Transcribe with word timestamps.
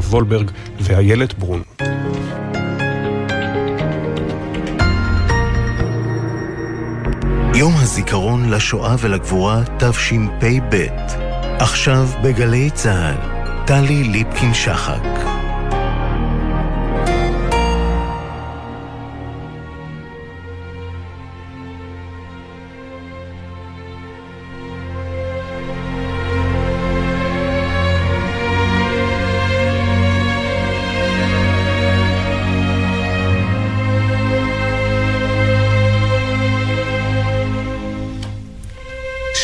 וולברג 0.00 0.50
ואיילת 0.80 1.38
ברון. 1.38 1.62
יום 7.54 7.72
הזיכרון 7.76 8.50
לשואה 8.50 8.94
ולגבורה 8.98 9.62
תשפ"ב 9.78 10.86
עכשיו 11.58 12.08
בגלי 12.22 12.70
צה"ל, 12.70 13.16
טלי 13.66 14.04
ליפקין-שחק 14.04 15.29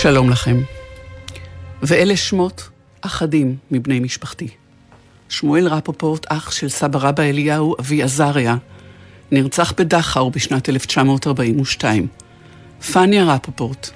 שלום 0.07 0.31
לכם. 0.31 0.57
ואלה 1.83 2.17
שמות 2.17 2.69
אחדים 3.01 3.57
מבני 3.71 4.01
משפחתי. 4.01 4.49
שמואל 5.29 5.69
רפופורט, 5.69 6.27
אח 6.29 6.51
של 6.51 6.69
סבא 6.69 6.99
רבא 6.99 7.23
אליהו, 7.23 7.75
אבי 7.81 8.03
עזריה, 8.03 8.57
נרצח 9.31 9.73
בדכאו 9.73 10.31
בשנת 10.31 10.69
1942. 10.69 12.07
פניה 12.93 13.25
רפופורט 13.25 13.91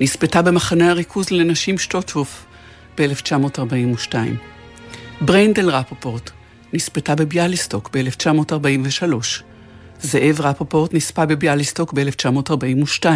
נספתה 0.00 0.42
במחנה 0.42 0.90
הריכוז 0.90 1.30
לנשים 1.30 1.78
שטוטהוף 1.78 2.46
ב-1942. 2.98 4.14
בריינדל 5.20 5.70
רפופורט 5.70 6.30
נספתה 6.72 7.14
בביאליסטוק 7.14 7.90
ב-1943. 7.92 9.42
זאב 10.00 10.40
רפופורט 10.40 10.94
נספה 10.94 11.26
בביאליסטוק 11.26 11.92
ב-1942. 11.92 13.06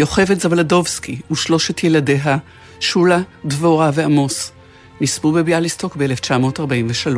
יוכבד 0.00 0.40
זבלדובסקי 0.40 1.20
ושלושת 1.30 1.84
ילדיה, 1.84 2.36
שולה, 2.80 3.20
דבורה 3.44 3.90
ועמוס, 3.94 4.52
נספו 5.00 5.32
בביאליסטוק 5.32 5.96
ב-1943. 5.96 7.16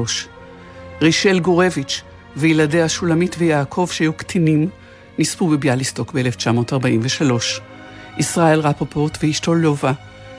רישל 1.02 1.38
גורביץ' 1.40 2.02
וילדיה 2.36 2.88
שולמית 2.88 3.36
ויעקב, 3.38 3.88
שהיו 3.92 4.12
קטינים, 4.12 4.68
נספו 5.18 5.48
בביאליסטוק 5.48 6.12
ב-1943. 6.12 7.32
ישראל 8.18 8.60
רפופורט 8.60 9.18
ואשתו 9.22 9.54
לובה 9.54 9.92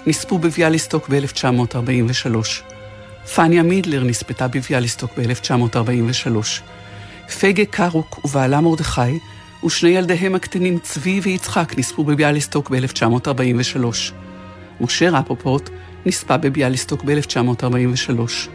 נספו 0.08 0.38
בביאליסטוק 0.38 1.10
ב-1943. 1.10 2.36
פניה 3.36 3.64
מידלר 3.64 4.04
נספתה 4.04 4.48
בביאליסטוק 4.48 5.12
ב-1943. 5.18 6.62
פגה 7.40 7.66
קרוק 7.66 8.26
ובעלה 8.26 8.62
מרדכי 8.62 9.20
ושני 9.66 9.90
ילדיהם 9.90 10.36
הקטנים 10.36 10.80
צבי 10.80 11.20
ויצחק 11.24 11.74
נספו 11.78 12.04
בביאליסטוק 12.04 12.70
ב-1943. 12.70 13.86
משה 14.82 15.10
רפופורט 15.10 15.70
נספה 16.06 16.38
בביאליסטוק 16.38 17.04
ב-1943. 17.04 18.50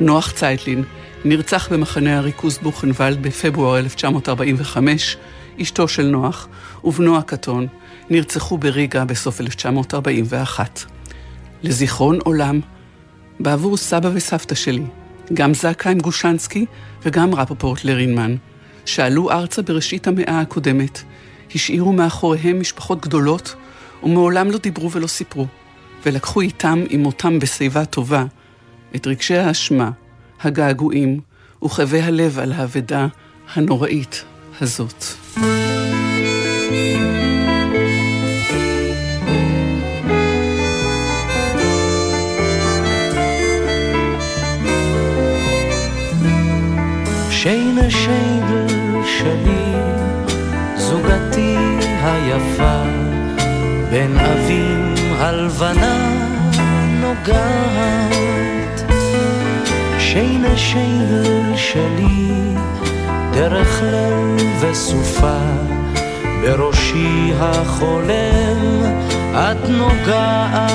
נוח 0.00 0.30
צייטלין 0.30 0.84
נרצח 1.24 1.72
במחנה 1.72 2.18
הריכוז 2.18 2.58
בוכנוולד 2.62 3.22
בפברואר 3.22 3.78
1945, 3.78 5.16
אשתו 5.62 5.88
של 5.88 6.06
נוח 6.06 6.48
ובנו 6.84 7.18
הקטון 7.18 7.66
נרצחו 8.10 8.58
בריגה 8.58 9.04
בסוף 9.04 9.40
1941. 9.40 10.84
לזיכרון 11.62 12.18
עולם, 12.24 12.60
בעבור 13.40 13.76
סבא 13.76 14.10
וסבתא 14.14 14.54
שלי, 14.54 14.84
גם 15.34 15.54
זקהיים 15.54 15.98
גושנסקי 15.98 16.66
וגם 17.02 17.34
רפופורט 17.34 17.84
לרינמן, 17.84 18.36
שעלו 18.88 19.30
ארצה 19.30 19.62
בראשית 19.62 20.06
המאה 20.06 20.40
הקודמת, 20.40 21.02
השאירו 21.54 21.92
מאחוריהם 21.92 22.60
משפחות 22.60 23.00
גדולות, 23.00 23.54
ומעולם 24.02 24.50
לא 24.50 24.58
דיברו 24.58 24.90
ולא 24.92 25.06
סיפרו, 25.06 25.46
ולקחו 26.06 26.40
איתם, 26.40 26.84
עם 26.88 27.00
מותם 27.00 27.38
בשיבה 27.38 27.84
טובה, 27.84 28.24
את 28.96 29.06
רגשי 29.06 29.36
האשמה, 29.36 29.90
הגעגועים, 30.40 31.20
וכאבי 31.64 32.00
הלב 32.00 32.38
על 32.38 32.52
האבדה 32.52 33.06
הנוראית 33.54 34.24
הזאת. 34.60 35.04
היפה, 52.08 52.82
בין 53.90 54.18
אבים 54.18 54.94
הלבנה 55.18 56.08
נוגעת. 57.00 58.92
שינה 59.98 60.56
שיידל 60.56 61.56
שלי, 61.56 62.30
דרך 63.32 63.82
לב 63.82 64.40
וסופה, 64.60 65.40
בראשי 66.42 67.32
החולם 67.40 68.82
את 69.34 69.68
נוגעת. 69.68 70.68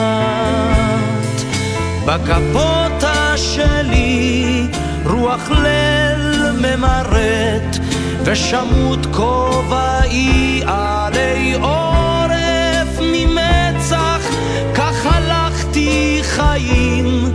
בקפוטה 2.06 3.38
שלי 3.38 4.68
רוח 5.06 5.50
ליל 5.50 6.52
ממרט 6.52 7.78
ושמוט 8.24 9.06
כובעי 9.12 10.62
עלי 10.68 11.03
עורף 11.54 13.00
ממצח, 13.02 14.20
כך 14.76 15.06
הלכתי 15.06 16.20
חיים, 16.24 17.32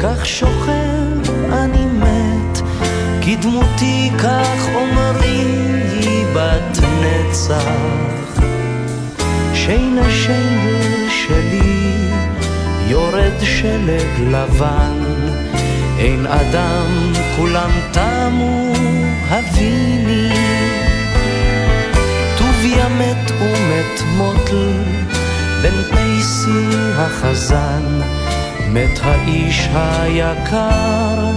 כך 0.00 0.26
שוכב 0.26 1.30
אני 1.52 1.84
מת, 1.86 2.60
כי 3.20 3.36
דמותי 3.36 4.10
כך 4.18 4.66
אומרים 4.74 5.82
היא 6.00 6.24
בת 6.34 6.78
נצח. 7.00 8.42
שינה 9.54 10.10
שינה 10.10 11.10
שלי, 11.26 12.08
יורד 12.86 13.40
שלג 13.42 14.20
לבן, 14.30 14.98
אין 15.98 16.26
אדם, 16.26 17.12
כולם 17.36 17.70
תמו 17.92 18.72
הביני. 19.30 20.63
מת 22.98 23.30
ומת 23.40 24.00
מוטל, 24.16 24.82
בן 25.62 25.82
פייסי 25.94 26.68
החזן, 26.96 28.00
מת 28.68 29.00
האיש 29.02 29.68
היקר, 29.74 31.30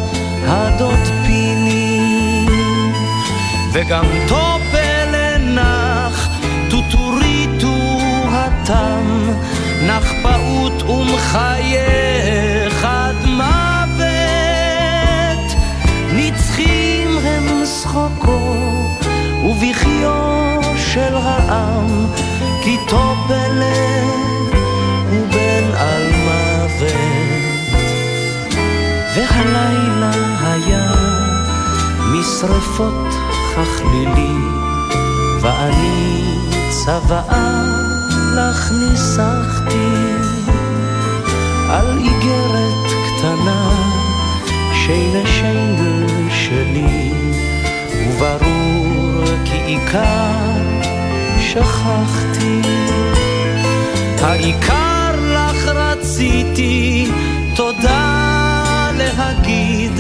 הדוד 0.47 1.03
פיני. 1.25 2.46
וגם 3.73 4.06
טופל 4.28 5.40
נח, 5.40 6.29
טוטוריטו 6.69 8.00
התם, 8.31 9.29
נח 9.88 10.12
פעוט 10.23 10.84
ומחייך 10.84 12.85
עד 12.85 13.25
מוות. 13.25 14.07
נצחים 16.13 17.17
הם 17.17 17.66
שחוקו 17.66 18.56
ובכיו 19.44 20.47
של 20.97 21.16
העם, 21.16 22.06
כי 22.63 22.78
טופלת 22.88 24.53
הוא 25.12 25.28
בן 25.31 25.75
על 25.78 26.03
מוות. 26.25 26.94
והלילה 29.16 30.12
היה 30.41 30.91
משרפות 32.11 33.08
ככלילי, 33.55 34.38
ואני 35.41 36.23
צוואה 36.70 37.64
לך 38.35 38.72
ניסחתי 38.72 39.93
על 41.70 41.97
איגרת 41.97 42.88
קטנה, 43.08 43.70
שינה 44.73 45.29
שיינדל 45.29 46.29
שלי, 46.29 47.11
וברור 47.93 49.26
כי 49.46 49.58
עיקר 49.58 50.66
שכחתי. 51.57 52.61
העיקר 54.21 55.11
לך 55.33 55.67
רציתי 55.67 57.11
תודה 57.55 58.91
להגיד 58.97 59.91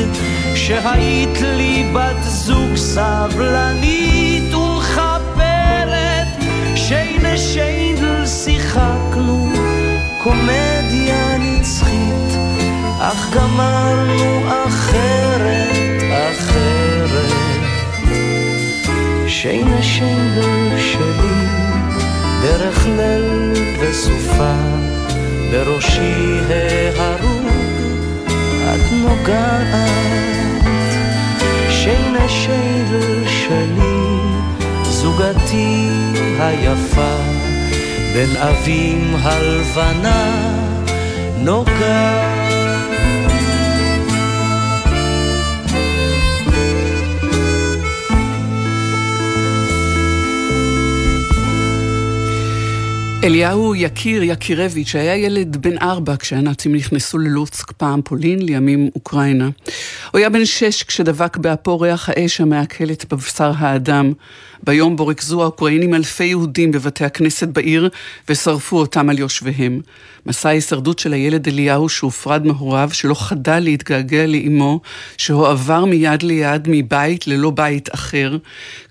שהיית 0.55 1.41
לי 1.41 1.91
בת 1.93 2.23
זוג 2.23 2.75
סבלנית 2.75 4.53
ומחברת 4.53 6.27
שאין 6.75 7.37
שיינל 7.37 8.25
שיחקנו 8.25 9.49
קומדיה 10.23 11.37
נצחית 11.37 12.37
אך 12.99 13.35
גמרנו 13.35 14.41
אחרת 14.67 15.67
אחרת 16.09 17.37
שאין 19.27 19.81
שיינל 19.81 20.77
שלי 20.77 21.46
סופה, 23.91 24.53
בראשי 25.51 26.39
ההרוג 26.97 27.47
את 28.75 28.91
נוגעת, 28.91 29.75
שינה 31.69 32.29
של 32.29 33.23
שלי, 33.27 34.07
זוגתי 34.83 35.89
היפה, 36.39 37.15
בין 38.13 38.37
אבים 38.37 39.15
הלבנה 39.23 40.31
נוגעת. 41.37 42.36
אליהו 53.27 53.75
יקיר 53.75 54.23
יקירביץ' 54.23 54.95
היה 54.95 55.15
ילד 55.15 55.57
בן 55.57 55.77
ארבע 55.77 56.15
כשהנאצים 56.19 56.75
נכנסו 56.75 57.17
ללוצק, 57.17 57.71
פעם 57.71 58.01
פולין, 58.01 58.41
לימים 58.41 58.89
אוקראינה. 58.95 59.49
הוא 60.17 60.21
היה 60.21 60.29
בן 60.29 60.45
שש 60.45 60.83
כשדבק 60.83 61.37
באפו 61.37 61.79
ריח 61.79 62.09
האש 62.09 62.41
המעכלת 62.41 63.13
בבשר 63.13 63.51
האדם. 63.57 64.13
ביום 64.63 64.95
בו 64.95 65.07
ריכזו 65.07 65.41
האוקראינים 65.41 65.93
אלפי 65.93 66.23
יהודים 66.23 66.71
בבתי 66.71 67.05
הכנסת 67.05 67.47
בעיר 67.47 67.89
ושרפו 68.29 68.77
אותם 68.77 69.09
על 69.09 69.19
יושביהם. 69.19 69.81
מסע 70.25 70.49
ההישרדות 70.49 70.99
של 70.99 71.13
הילד 71.13 71.47
אליהו 71.47 71.89
שהופרד 71.89 72.45
מהוריו, 72.45 72.89
שלא 72.93 73.13
חדל 73.13 73.59
להתגעגע 73.59 74.27
לאימו, 74.27 74.79
שהועבר 75.17 75.85
מיד 75.85 76.23
ליד 76.23 76.67
מבית 76.67 77.27
ללא 77.27 77.49
בית 77.49 77.93
אחר, 77.93 78.37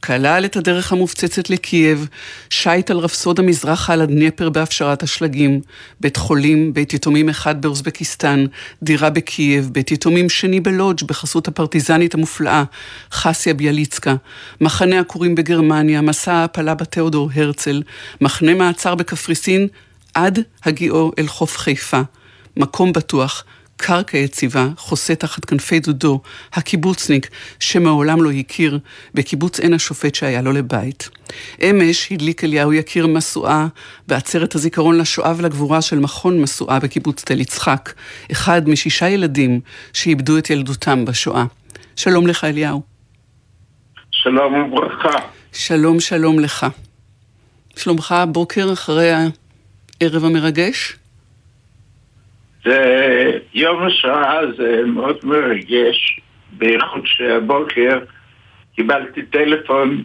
כלל 0.01 0.45
את 0.45 0.57
הדרך 0.57 0.93
המופצצת 0.93 1.51
לקייב, 1.51 2.09
שייט 2.51 2.91
על 2.91 2.99
רפסוד 2.99 3.39
המזרח 3.39 3.91
על 3.91 4.01
הדנפר 4.01 4.51
בהפשרת 4.51 5.03
השלגים, 5.03 5.61
בית 6.01 6.17
חולים, 6.17 6.75
בית 6.75 6.95
יתומים 6.95 7.29
אחד 7.29 7.63
באוזבקיסטן, 7.63 8.45
דירה 8.83 9.11
בקייב, 9.11 9.71
בית 9.73 9.93
יתומים 9.93 10.29
שני 10.29 10.61
בלודג' 10.61 11.07
בחסות 11.17 11.49
הפרטיזנית 11.49 12.15
המופלאה, 12.15 12.65
חסיה 13.13 13.55
ביאליצקה, 13.55 14.15
מחנה 14.61 15.01
עקורים 15.01 15.35
בגרמניה, 15.35 16.01
מסע 16.01 16.33
העפלה 16.33 16.75
בתיאודור 16.75 17.31
הרצל, 17.35 17.83
מחנה 18.21 18.55
מעצר 18.55 18.95
בקפריסין, 18.95 19.69
עד 20.15 20.39
הגיעו 20.65 21.13
אל 21.19 21.27
חוף 21.27 21.57
חיפה. 21.57 22.01
מקום 22.57 22.93
בטוח, 22.93 23.45
קרקע 23.77 24.19
יציבה, 24.19 24.69
חוסה 24.77 25.15
תחת 25.15 25.45
כנפי 25.45 25.81
דודו, 25.81 26.21
הקיבוצניק, 26.53 27.31
שמעולם 27.61 28.23
לא 28.23 28.31
הכיר, 28.31 28.79
בקיבוץ 29.15 29.61
עין 29.61 29.75
השופט 29.75 30.15
שהיה 30.15 30.43
לו 30.43 30.53
לבית. 30.53 31.11
אמש 31.63 32.13
הדליק 32.13 32.45
אליהו 32.45 32.73
יקיר 32.73 33.07
משואה 33.07 33.67
בעצרת 34.09 34.55
הזיכרון 34.55 34.99
לשואה 34.99 35.33
ולגבורה 35.37 35.83
של 35.83 35.99
מכון 35.99 36.43
משואה 36.43 36.79
בקיבוץ 36.79 37.25
תל 37.25 37.41
יצחק, 37.41 37.93
אחד 38.33 38.69
משישה 38.69 39.09
ילדים 39.09 39.61
שאיבדו 39.93 40.39
את 40.39 40.51
ילדותם 40.51 41.05
בשואה. 41.05 41.45
שלום 41.97 42.27
לך 42.27 42.45
אליהו. 42.45 42.83
שלום 44.11 44.55
וברכה. 44.55 45.19
שלום 45.53 46.01
שלום 46.01 46.39
לך. 46.39 46.67
שלומך 47.77 48.13
הבוקר 48.13 48.73
אחרי 48.73 49.11
הערב 49.13 50.25
המרגש? 50.25 50.97
זה 52.67 53.39
יום 53.55 53.83
השואה 53.83 54.41
זה 54.57 54.83
מאוד 54.87 55.17
מרגש, 55.25 56.21
בייחוד 56.53 57.03
שהבוקר 57.05 57.99
קיבלתי 58.77 59.23
טלפון 59.23 60.03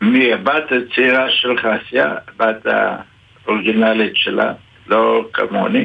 מהבת 0.00 0.72
הצעירה 0.72 1.30
של 1.30 1.58
חסיה, 1.58 2.14
הבת 2.28 2.66
האורגינלית 2.66 4.16
שלה, 4.16 4.52
לא 4.86 5.28
כמוני, 5.32 5.84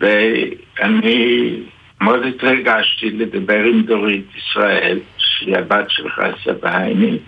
ואני 0.00 1.50
מאוד 2.00 2.22
התרגשתי 2.26 3.10
לדבר 3.10 3.64
עם 3.64 3.82
דורית 3.82 4.26
ישראל, 4.36 4.98
שהיא 5.18 5.56
הבת 5.56 5.90
של 5.90 6.08
חסיה 6.10 6.52
בהייני, 6.52 7.18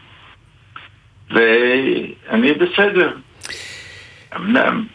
ואני 1.30 2.52
בסדר. 2.52 3.12
אמנם 4.36 4.86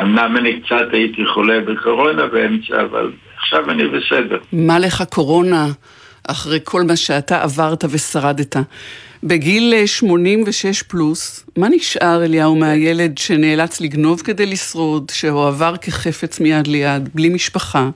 אמנם 0.00 0.36
אני 0.36 0.60
קצת 0.60 0.86
הייתי 0.92 1.26
חולה 1.26 1.60
בקורונה 1.60 2.26
באמצע, 2.26 2.82
אבל 2.82 3.12
עכשיו 3.36 3.70
אני 3.70 3.82
בסדר. 3.88 4.38
מה 4.52 4.78
לך 4.78 5.02
קורונה 5.10 5.66
אחרי 6.28 6.58
כל 6.64 6.82
מה 6.82 6.96
שאתה 6.96 7.42
עברת 7.42 7.84
ושרדת? 7.90 8.56
בגיל 9.22 9.86
86 9.86 10.82
פלוס, 10.82 11.46
מה 11.58 11.68
נשאר 11.68 12.24
אליהו 12.24 12.56
מהילד 12.56 13.18
שנאלץ 13.18 13.80
לגנוב 13.80 14.20
כדי 14.20 14.46
לשרוד, 14.46 15.10
שהועבר 15.10 15.76
כחפץ 15.76 16.40
מיד 16.40 16.66
ליד, 16.66 17.08
בלי 17.14 17.28
משפחה, 17.28 17.90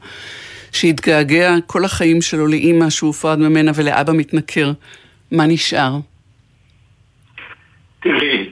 שהתגעגע 0.73 1.55
כל 1.67 1.85
החיים 1.85 2.23
שלו 2.23 2.47
לאימא 2.47 2.91
שהופרד 2.91 3.39
ממנה 3.39 3.73
ולאבא 3.75 4.13
מתנכר? 4.13 4.73
מה 5.33 5.47
נשאר? 5.47 5.97
תראי, 8.03 8.51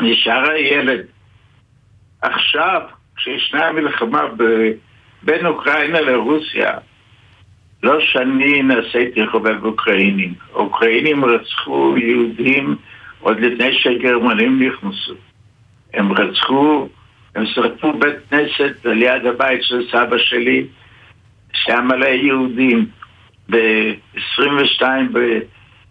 נשאר 0.00 0.50
הילד. 0.50 1.00
עכשיו, 2.22 2.80
כשישנה 3.16 3.66
המלחמה 3.66 4.22
ב... 4.36 4.42
בין 5.22 5.46
אוקראינה 5.46 6.00
לרוסיה, 6.00 6.70
לא 7.82 8.00
שאני 8.00 8.62
נעשיתי 8.62 9.26
חובב 9.26 9.64
אוקראינים. 9.64 10.34
אוקראינים 10.52 11.24
רצחו 11.24 11.94
יהודים 11.98 12.76
עוד 13.20 13.40
לפני 13.40 13.78
שהגרמנים 13.78 14.62
נכנסו. 14.62 15.14
הם 15.94 16.12
רצחו, 16.12 16.88
הם 17.34 17.46
שרפו 17.46 17.92
בית 17.92 18.16
כנסת 18.30 18.86
על 18.86 19.02
יד 19.02 19.26
הבית 19.26 19.62
של 19.62 19.88
סבא 19.90 20.18
שלי, 20.18 20.66
שהיה 21.52 21.80
מלא 21.80 22.06
יהודים 22.06 22.86
ב-22 23.50 24.82
ב... 25.12 25.18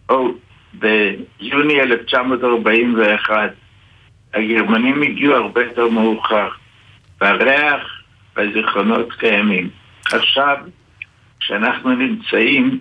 או, 0.08 0.28
ביוני 0.74 1.80
1941. 1.80 3.52
הגרמנים 4.34 5.02
הגיעו 5.02 5.34
הרבה 5.34 5.64
יותר 5.64 5.88
מאוחר, 5.88 6.48
והריח 7.20 8.02
והזיכרונות 8.36 9.12
קיימים. 9.12 9.70
עכשיו, 10.12 10.56
כשאנחנו 11.40 11.90
נמצאים 11.90 12.80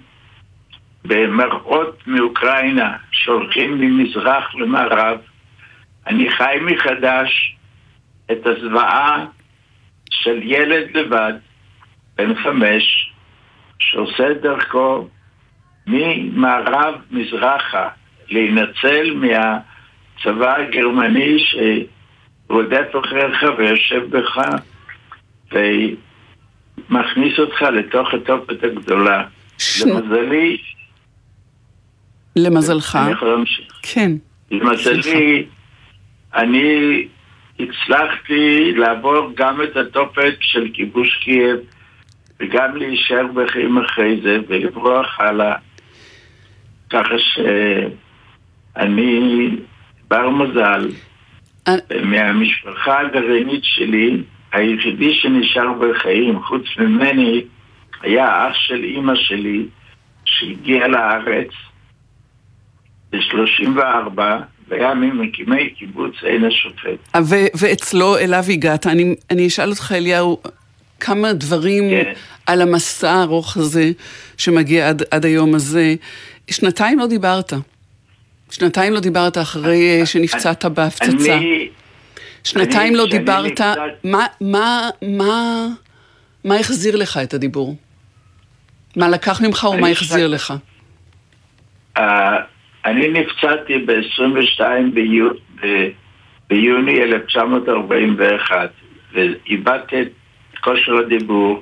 במראות 1.06 2.08
מאוקראינה 2.08 2.98
שהולכים 3.12 3.82
ממזרח 3.82 4.56
למערב, 4.56 5.18
אני 6.08 6.32
חי 6.32 6.58
מחדש 6.62 7.56
את 8.32 8.46
הזוועה 8.46 9.26
של 10.10 10.40
ילד 10.44 10.98
לבד, 10.98 11.34
בן 12.18 12.36
חמש, 12.44 13.14
שעושה 13.80 14.32
את 14.32 14.42
דרכו 14.42 15.08
ממערב 15.88 16.96
מזרחה, 17.12 17.90
להינצל 18.30 19.14
מה... 19.14 19.60
הצבא 20.20 20.56
הגרמני 20.56 21.38
שרודף 21.40 22.88
אחריך 23.06 23.44
ויושב 23.58 24.04
בך 24.10 24.42
ומכניס 26.90 27.40
אותך 27.40 27.62
לתוך 27.62 28.14
התופת 28.14 28.64
הגדולה. 28.64 29.24
ש... 29.58 29.82
למזלי... 29.82 30.58
למזלך. 32.36 32.96
אני 32.96 33.12
יכול 33.12 33.30
להמשיך. 33.30 33.80
כן. 33.82 34.12
למזלי, 34.52 35.46
אני 36.36 37.08
הצלחתי 37.60 38.74
לעבור 38.76 39.32
גם 39.36 39.62
את 39.62 39.78
התופת 39.78 40.36
של 40.40 40.68
כיבוש 40.74 41.20
קייב 41.24 41.58
וגם 42.40 42.76
להישאר 42.76 43.28
בחיים 43.28 43.78
אחרי 43.78 44.20
זה 44.24 44.38
ולברוח 44.48 45.20
הלאה. 45.20 45.56
ככה 46.90 47.16
שאני 48.76 49.50
בר 50.10 50.30
מזל, 50.30 50.92
אה. 51.68 51.76
מהמשפחה 52.04 53.00
הגרעינית 53.00 53.64
שלי, 53.64 54.22
היחידי 54.52 55.14
שנשאר 55.14 55.74
בחיים, 55.74 56.44
חוץ 56.44 56.64
ממני, 56.80 57.42
היה 58.02 58.48
אח 58.48 58.56
של 58.56 58.84
אימא 58.84 59.14
שלי, 59.16 59.66
שהגיע 60.26 60.88
לארץ 60.88 61.50
ב-34, 63.12 64.20
והיה 64.68 64.94
ממקימי 64.94 65.70
קיבוץ 65.70 66.14
עין 66.24 66.46
השופט. 66.46 67.16
אה, 67.16 67.20
ואצלו, 67.60 68.18
אליו 68.18 68.44
הגעת. 68.50 68.88
אני, 68.88 69.16
אני 69.32 69.48
אשאל 69.48 69.70
אותך, 69.70 69.92
אליהו, 69.96 70.42
כמה 71.00 71.34
דברים 71.34 71.90
כן. 71.90 72.14
על 72.46 72.62
המסע 72.62 73.12
הארוך 73.12 73.58
הזה 73.58 73.92
שמגיע 74.38 74.90
עד, 74.90 75.04
עד 75.12 75.26
היום 75.26 75.56
הזה. 75.56 75.96
שנתיים 76.50 77.00
לא 77.00 77.08
דיברת. 77.08 77.54
שנתיים 78.52 78.94
לא 78.94 79.00
דיברת 79.00 79.38
אחרי 79.38 80.06
שנפצעת 80.06 80.66
בהפצצה. 80.66 81.38
אני... 81.38 81.70
שנתיים 82.44 82.96
לא 82.96 83.06
דיברת, 83.06 83.62
מה, 84.04 84.26
מה, 84.42 84.90
מה, 85.02 85.68
מה 86.46 86.56
החזיר 86.56 86.96
לך 86.96 87.20
את 87.24 87.34
הדיבור? 87.34 87.76
מה 88.96 89.10
לקח 89.10 89.42
ממך 89.42 89.64
או 89.64 89.78
מה 89.78 89.88
החזיר 89.88 90.28
לך? 90.28 90.54
אני 92.86 93.08
נפצעתי 93.08 93.78
ב-22 93.78 94.62
ביוני 96.50 97.04
1941, 97.04 98.72
ואיבדתי 99.14 100.02
את 100.02 100.58
כושר 100.62 100.98
הדיבור. 100.98 101.62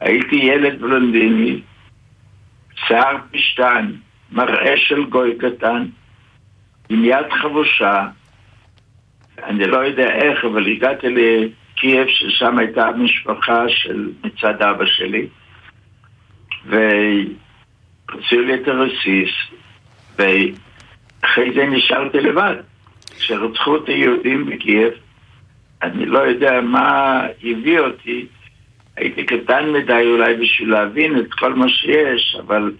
הייתי 0.00 0.36
ילד 0.36 0.80
בלונדיני, 0.80 1.60
שיער 2.86 3.16
פשטן, 3.32 3.92
מראה 4.32 4.76
של 4.76 5.04
גוי 5.04 5.38
קטן, 5.38 5.86
עם 6.88 7.04
יד 7.04 7.32
חבושה. 7.42 8.06
אני 9.44 9.66
לא 9.66 9.76
יודע 9.76 10.10
איך, 10.14 10.44
אבל 10.44 10.66
הגעתי 10.66 11.06
לקייב, 11.08 12.06
ששם 12.08 12.58
הייתה 12.58 12.90
משפחה 12.98 13.68
של 13.68 14.10
מצד 14.24 14.62
אבא 14.62 14.86
שלי, 14.86 15.26
והוציאו 16.66 18.40
לי 18.40 18.54
את 18.54 18.68
הרסיס, 18.68 19.30
ואחרי 20.16 21.52
זה 21.54 21.66
נשארתי 21.66 22.20
לבד. 22.20 22.54
כשרצחו 23.18 23.76
את 23.76 23.88
היהודים 23.88 24.46
בקייב, 24.46 24.92
אני 25.82 26.06
לא 26.06 26.18
יודע 26.18 26.60
מה 26.60 27.20
הביא 27.44 27.78
אותי, 27.78 28.26
הייתי 28.96 29.24
קטן 29.24 29.72
מדי 29.72 30.02
אולי 30.06 30.34
בשביל 30.34 30.70
להבין 30.70 31.18
את 31.18 31.34
כל 31.34 31.54
מה 31.54 31.68
שיש, 31.68 32.36
אבל 32.46 32.72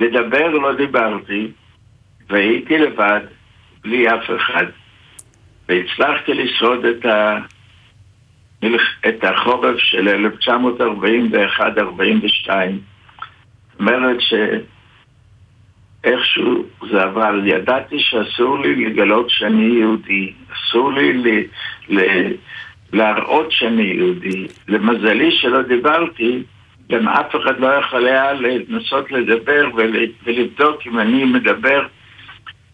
לדבר 0.00 0.48
לא 0.48 0.74
דיברתי, 0.74 1.50
והייתי 2.30 2.78
לבד, 2.78 3.20
בלי 3.82 4.08
אף 4.08 4.30
אחד, 4.36 4.66
והצלחתי 5.68 6.34
לשרוד 6.34 6.84
את, 6.84 7.06
ה... 7.06 7.38
את 9.08 9.24
החורף 9.24 9.78
של 9.78 10.26
1941-42. 10.78 12.50
זאת 13.70 13.80
אומרת 13.80 14.16
שאיכשהו 16.04 16.64
זה 16.90 17.04
אבל 17.04 17.42
ידעתי 17.46 17.96
שאסור 17.98 18.58
לי 18.58 18.84
לגלות 18.84 19.30
שאני 19.30 19.78
יהודי, 19.78 20.32
אסור 20.52 20.92
לי 20.92 21.12
ל... 21.12 21.26
ל... 21.88 22.00
להראות 22.92 23.52
שאני 23.52 23.82
יהודי. 23.82 24.46
למזלי 24.68 25.32
שלא 25.32 25.62
דיברתי, 25.62 26.42
גם 26.92 27.08
אף 27.08 27.36
אחד 27.36 27.60
לא 27.60 27.66
יכול 27.66 28.06
היה 28.06 28.32
לנסות 28.32 29.12
לדבר 29.12 29.68
ולבדוק 29.74 30.86
אם 30.86 30.98
אני 30.98 31.24
מדבר 31.24 31.86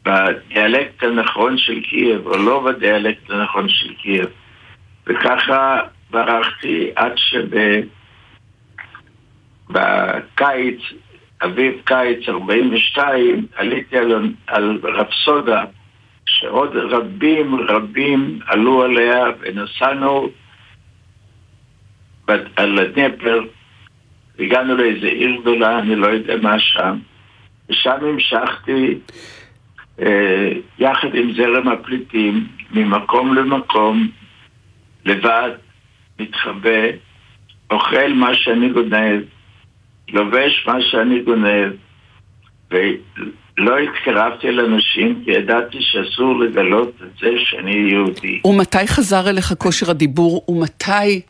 בדיאלקט 0.04 1.02
הנכון 1.02 1.58
של 1.58 1.80
קייב 1.80 2.26
או 2.26 2.36
לא 2.36 2.60
בדיאלקט 2.60 3.30
הנכון 3.30 3.68
של 3.68 3.94
קייב. 3.94 4.26
וככה 5.06 5.80
ברחתי 6.10 6.90
עד 6.96 7.12
שבקיץ, 9.68 10.80
אביב 11.44 11.74
קיץ 11.84 12.28
42, 12.28 13.46
עליתי 13.56 13.98
על, 13.98 14.32
על 14.46 14.80
רפסודה 14.82 15.64
שעוד 16.26 16.76
רבים 16.76 17.60
רבים 17.60 18.38
עלו 18.46 18.82
עליה 18.82 19.24
ונסענו 19.40 20.28
על 22.56 22.78
הדנייפר, 22.78 23.40
הגענו 24.38 24.76
לאיזה 24.76 25.06
עיר 25.06 25.40
גדולה, 25.40 25.78
אני 25.78 25.96
לא 25.96 26.06
יודע 26.06 26.36
מה 26.42 26.58
שם, 26.58 26.98
ושם 27.70 27.96
המשכתי 28.02 28.98
יחד 30.78 31.14
עם 31.14 31.32
זרם 31.36 31.68
הפליטים 31.68 32.46
ממקום 32.70 33.34
למקום, 33.34 34.08
לבד, 35.04 35.50
מתחבא, 36.20 36.86
אוכל 37.70 38.12
מה 38.12 38.34
שאני 38.34 38.68
גונב, 38.68 39.22
לובש 40.08 40.64
מה 40.66 40.82
שאני 40.82 41.20
גונב, 41.20 41.72
לא 43.58 43.78
התקרבתי 43.78 44.50
לאנשים 44.50 45.22
כי 45.24 45.30
ידעתי 45.30 45.78
שאסור 45.80 46.40
לגלות 46.40 46.92
את 47.02 47.18
זה 47.20 47.30
שאני 47.36 47.74
יהודי. 47.90 48.40
ומתי 48.44 48.86
חזר 48.86 49.30
אליך 49.30 49.52
כושר 49.58 49.90
הדיבור 49.90 50.44
ומתי? 50.48 51.20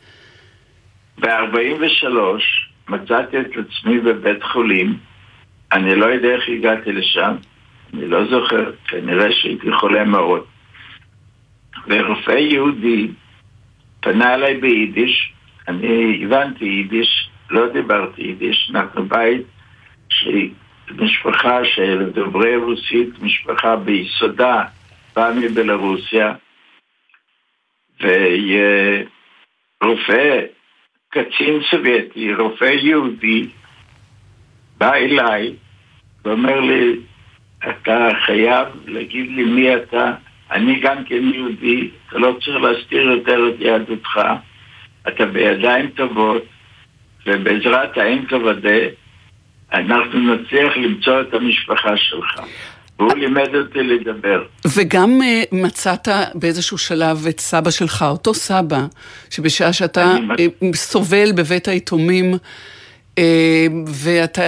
ב-43 1.20 2.06
מצאתי 2.88 3.40
את 3.40 3.50
עצמי 3.50 4.00
בבית 4.00 4.42
חולים, 4.42 4.98
אני 5.72 5.94
לא 5.94 6.06
יודע 6.06 6.28
איך 6.28 6.48
הגעתי 6.48 6.92
לשם, 6.92 7.34
אני 7.94 8.06
לא 8.06 8.26
זוכר, 8.26 8.70
כנראה 8.88 9.32
שהייתי 9.32 9.72
חולה 9.72 10.04
מאוד. 10.04 10.44
ורופא 11.86 12.30
יהודי 12.30 13.08
פנה 14.00 14.34
אליי 14.34 14.60
ביידיש, 14.60 15.32
אני 15.68 16.20
הבנתי 16.24 16.64
יידיש, 16.64 17.28
לא 17.50 17.68
דיברתי 17.72 18.22
יידיש, 18.22 18.70
אנחנו 18.74 19.04
בית 19.04 19.42
שהיא 20.08 20.50
משפחה 20.90 21.64
של 21.64 22.10
דוברי 22.10 22.56
רוסית, 22.56 23.22
משפחה 23.22 23.76
ביסודה, 23.76 24.64
באה 25.16 25.34
מבלרוסיה, 25.34 26.32
ורופא, 29.80 30.40
קצין 31.08 31.60
סובייטי, 31.70 32.34
רופא 32.34 32.64
יהודי, 32.64 33.48
בא 34.78 34.94
אליי 34.94 35.54
ואומר 36.24 36.60
לי, 36.60 37.00
אתה 37.68 38.08
חייב 38.26 38.68
להגיד 38.86 39.30
לי 39.30 39.44
מי 39.44 39.76
אתה, 39.76 40.12
אני 40.52 40.80
גם 40.80 41.04
כן 41.04 41.30
יהודי, 41.34 41.90
אתה 42.08 42.18
לא 42.18 42.36
צריך 42.44 42.56
להסתיר 42.56 43.02
יותר 43.02 43.38
את 43.48 43.60
יהדותך, 43.60 44.20
אתה 45.08 45.26
בידיים 45.26 45.90
טובות, 45.90 46.44
ובעזרת 47.26 47.98
האין 47.98 48.26
כבדה 48.26 48.78
אנחנו 49.72 50.34
נצליח 50.34 50.76
למצוא 50.76 51.20
את 51.20 51.34
המשפחה 51.34 51.96
שלך. 51.96 52.40
והוא 52.98 53.14
לימד 53.14 53.54
אותי 53.54 53.82
לדבר. 53.82 54.44
וגם 54.76 55.20
uh, 55.20 55.56
מצאת 55.56 56.08
באיזשהו 56.34 56.78
שלב 56.78 57.26
את 57.28 57.40
סבא 57.40 57.70
שלך, 57.70 58.04
אותו 58.08 58.34
סבא, 58.34 58.86
שבשעה 59.30 59.72
שאתה 59.72 60.16
אני... 60.30 60.48
סובל 60.74 61.32
בבית 61.32 61.68
היתומים, 61.68 62.34
uh, 62.34 63.20
ואתה 64.04 64.42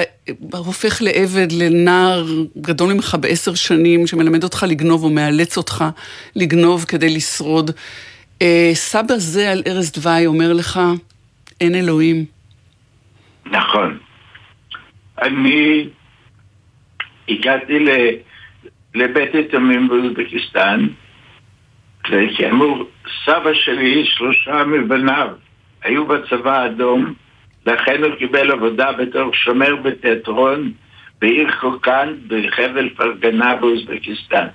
הופך 0.52 1.02
לעבד, 1.02 1.52
לנער 1.52 2.26
גדול 2.60 2.92
ממך 2.92 3.16
בעשר 3.20 3.54
שנים, 3.54 4.06
שמלמד 4.06 4.44
אותך 4.44 4.64
לגנוב 4.68 5.04
או 5.04 5.10
מאלץ 5.10 5.56
אותך 5.56 5.84
לגנוב 6.36 6.84
כדי 6.84 7.16
לשרוד. 7.16 7.70
Uh, 7.70 8.42
סבא 8.74 9.14
זה 9.16 9.52
על 9.52 9.62
ערש 9.64 9.90
דווי 9.90 10.26
אומר 10.26 10.52
לך, 10.52 10.80
אין 11.60 11.74
אלוהים. 11.74 12.24
נכון. 13.46 13.98
אני 15.22 15.88
הגעתי 17.28 17.86
לבית 18.94 19.34
יתומים 19.34 19.88
באוזבקיסטן, 19.88 20.86
וכאמור, 22.10 22.84
סבא 23.24 23.54
שלי, 23.54 24.06
שלושה 24.06 24.64
מבניו, 24.64 25.28
היו 25.82 26.06
בצבא 26.06 26.62
האדום, 26.62 27.14
לכן 27.66 28.04
הוא 28.04 28.14
קיבל 28.14 28.50
עבודה 28.50 28.92
בתור 28.92 29.34
שומר 29.34 29.76
בתיאטרון 29.76 30.72
בעיר 31.20 31.52
חוקן 31.52 32.14
בחבל 32.28 32.88
פרגנה 32.88 33.56
באוזבקיסטן. 33.56 34.46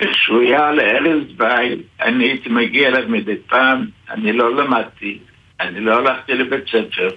וכשהוא 0.00 0.40
היה 0.40 0.72
לארז 0.72 1.32
בית, 1.36 1.78
אני 2.00 2.24
הייתי 2.24 2.48
מגיע 2.48 2.88
אליו 2.88 3.08
מדי 3.08 3.36
פעם, 3.46 3.86
אני 4.10 4.32
לא 4.32 4.56
למדתי, 4.56 5.18
אני 5.60 5.80
לא 5.80 5.98
הלכתי 5.98 6.34
לבית 6.34 6.68
ספר, 6.68 7.08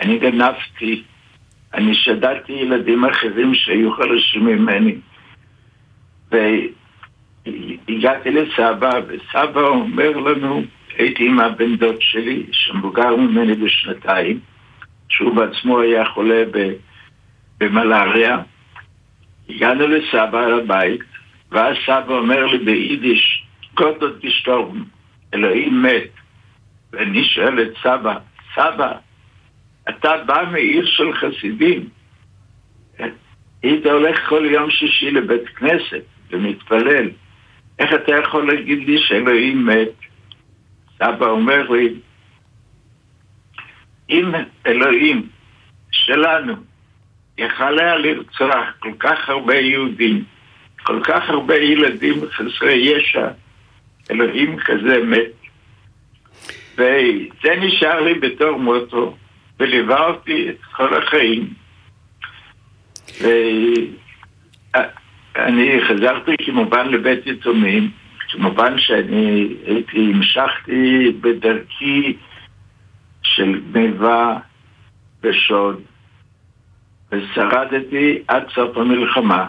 אני 0.00 0.18
גנבתי, 0.18 1.02
אני 1.74 1.94
שדדתי 1.94 2.52
ילדים 2.52 3.04
אחרים 3.04 3.54
שהיו 3.54 3.92
חלשים 3.92 4.46
ממני. 4.46 4.96
והגעתי 6.30 8.30
לסבא, 8.30 8.90
וסבא 9.06 9.60
אומר 9.60 10.10
לנו, 10.10 10.62
הייתי 10.98 11.26
עם 11.26 11.40
הבן 11.40 11.76
דוד 11.76 12.00
שלי, 12.00 12.46
שמבוגר 12.52 13.16
ממני 13.16 13.54
בשנתיים, 13.54 14.40
שהוא 15.08 15.34
בעצמו 15.34 15.80
היה 15.80 16.04
חולה 16.04 16.42
במלאריה. 17.58 18.38
הגענו 19.48 19.86
לסבא 19.86 20.46
לבית, 20.46 21.00
ואז 21.50 21.76
סבא 21.86 22.14
אומר 22.14 22.46
לי 22.46 22.58
ביידיש, 22.58 23.44
קוטות 23.74 24.12
תשתורם, 24.20 24.84
אלוהים 25.34 25.82
מת. 25.82 26.10
ואני 26.92 27.24
שואל 27.24 27.62
את 27.62 27.72
סבא, 27.82 28.18
סבא, 28.54 28.92
אתה 29.88 30.12
בא 30.26 30.44
מעיר 30.52 30.86
של 30.86 31.12
חסידים. 31.12 31.88
היית 33.62 33.86
הולך 33.86 34.28
כל 34.28 34.44
יום 34.50 34.70
שישי 34.70 35.10
לבית 35.10 35.48
כנסת 35.48 36.04
ומתפלל. 36.30 37.10
איך 37.78 37.92
אתה 37.92 38.12
יכול 38.16 38.54
להגיד 38.54 38.88
לי 38.88 38.98
שאלוהים 38.98 39.66
מת? 39.66 40.11
סבא 41.02 41.26
אומר 41.26 41.70
לי, 41.70 41.94
אם 44.10 44.32
אלוהים 44.66 45.28
שלנו 45.90 46.54
יכל 47.38 47.78
היה 47.78 47.96
לרצוח 47.96 48.64
כל 48.78 48.92
כך 48.98 49.28
הרבה 49.28 49.54
יהודים, 49.54 50.24
כל 50.82 51.00
כך 51.04 51.30
הרבה 51.30 51.56
ילדים 51.56 52.20
חסרי 52.30 52.74
ישע, 52.74 53.28
אלוהים 54.10 54.58
כזה 54.58 55.04
מת. 55.04 55.32
וזה 56.74 57.56
נשאר 57.60 58.00
לי 58.00 58.14
בתור 58.14 58.58
מוטו. 58.58 59.16
וליווה 59.60 60.06
אותי 60.06 60.48
את 60.48 60.64
כל 60.64 60.96
החיים. 60.96 61.54
ואני 65.34 65.80
חזרתי 65.88 66.36
כמובן 66.44 66.88
לבית 66.88 67.26
יתומים, 67.26 67.90
כמובן 68.32 68.78
שאני 68.78 69.54
הייתי, 69.66 70.12
המשכתי 70.14 71.12
בדרכי 71.20 72.16
של 73.22 73.60
גניבה 73.72 74.36
ושוד, 75.22 75.80
ושרדתי 77.12 78.22
עד 78.28 78.42
סוף 78.54 78.76
המלחמה. 78.76 79.46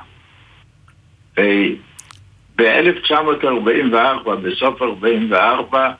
ב-1944, 2.56 4.30
בסוף 4.44 4.82
44, 4.82 5.94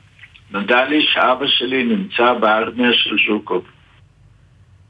נודע 0.50 0.84
לי 0.84 1.02
שאבא 1.02 1.46
שלי 1.46 1.84
נמצא 1.84 2.32
בארמיה 2.34 2.92
של 2.92 3.16
ז'וקוב. 3.26 3.64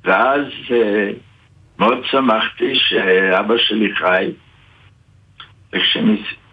ואז 0.04 0.46
אה, 0.70 1.10
מאוד 1.78 1.98
שמחתי 2.10 2.74
שאבא 2.74 3.54
שלי 3.58 3.94
חי. 3.94 4.30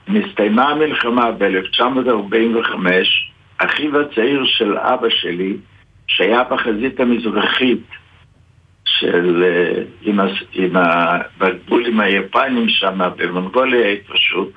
וכשנסתיימה 0.07 0.69
המלחמה 0.69 1.31
ב-1945, 1.31 2.85
אחיו 3.57 4.01
הצעיר 4.01 4.45
של 4.45 4.77
אבא 4.77 5.09
שלי, 5.09 5.57
שהיה 6.07 6.43
בחזית 6.43 6.99
המזרחית 6.99 7.83
של, 8.85 9.43
אה, 9.43 9.83
עם, 10.01 10.19
עם 10.53 10.73
בגבול 11.37 11.85
עם 11.85 11.99
היפנים 11.99 12.69
שם, 12.69 12.99
במונגוליה 13.17 13.85
איפשהו, 13.85 14.49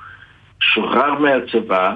שוחרר 0.59 1.19
מהצבא, 1.19 1.95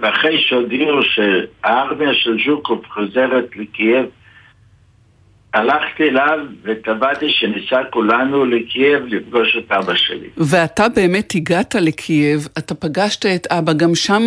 ואחרי 0.00 0.38
שהודיעו 0.38 1.02
שהארמיה 1.02 2.14
של 2.14 2.36
ז'וקוב 2.46 2.86
חוזרת 2.86 3.56
לקייב, 3.56 4.06
הלכתי 5.54 6.02
אליו 6.02 6.38
וטבעתי 6.64 7.26
שניסע 7.30 7.82
כולנו 7.90 8.44
לקייב 8.44 9.04
לפגוש 9.06 9.56
את 9.58 9.72
אבא 9.72 9.94
שלי. 9.96 10.28
ואתה 10.36 10.88
באמת 10.88 11.32
הגעת 11.34 11.74
לקייב, 11.74 12.48
אתה 12.58 12.74
פגשת 12.74 13.26
את 13.26 13.46
אבא, 13.50 13.72
גם 13.72 13.94
שם 13.94 14.22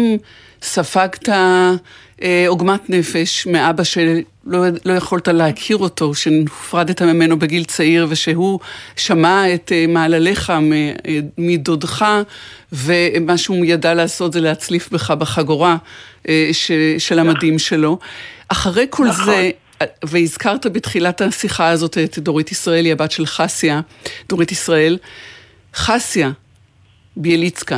ספגת 0.61 1.29
אה, 1.29 2.45
עוגמת 2.47 2.89
נפש 2.89 3.47
מאבא 3.47 3.83
שלא 3.83 4.61
לא 4.85 4.93
יכולת 4.93 5.27
להכיר 5.27 5.77
אותו, 5.77 6.15
שנפרדת 6.15 7.01
ממנו 7.01 7.39
בגיל 7.39 7.63
צעיר, 7.63 8.07
ושהוא 8.09 8.59
שמע 8.95 9.53
את 9.53 9.71
אה, 9.71 9.85
מעלליך 9.87 10.49
אה, 10.49 10.59
מדודך, 11.37 12.05
ומה 12.73 13.37
שהוא 13.37 13.65
ידע 13.65 13.93
לעשות 13.93 14.33
זה 14.33 14.41
להצליף 14.41 14.91
בך 14.91 15.11
בחגורה 15.11 15.77
של 16.97 17.19
המדים 17.19 17.59
שלו. 17.59 17.99
אחרי 18.49 18.85
כל 18.89 19.07
נכון. 19.07 19.25
זה... 19.25 19.49
והזכרת 20.03 20.65
בתחילת 20.65 21.21
השיחה 21.21 21.69
הזאת 21.69 21.97
את 21.97 22.19
דורית 22.19 22.51
ישראלי, 22.51 22.91
הבת 22.91 23.11
של 23.11 23.25
חסיה, 23.25 23.81
דורית 24.29 24.51
ישראל. 24.51 24.97
חסיה 25.75 26.31
ביאליצקה 27.17 27.77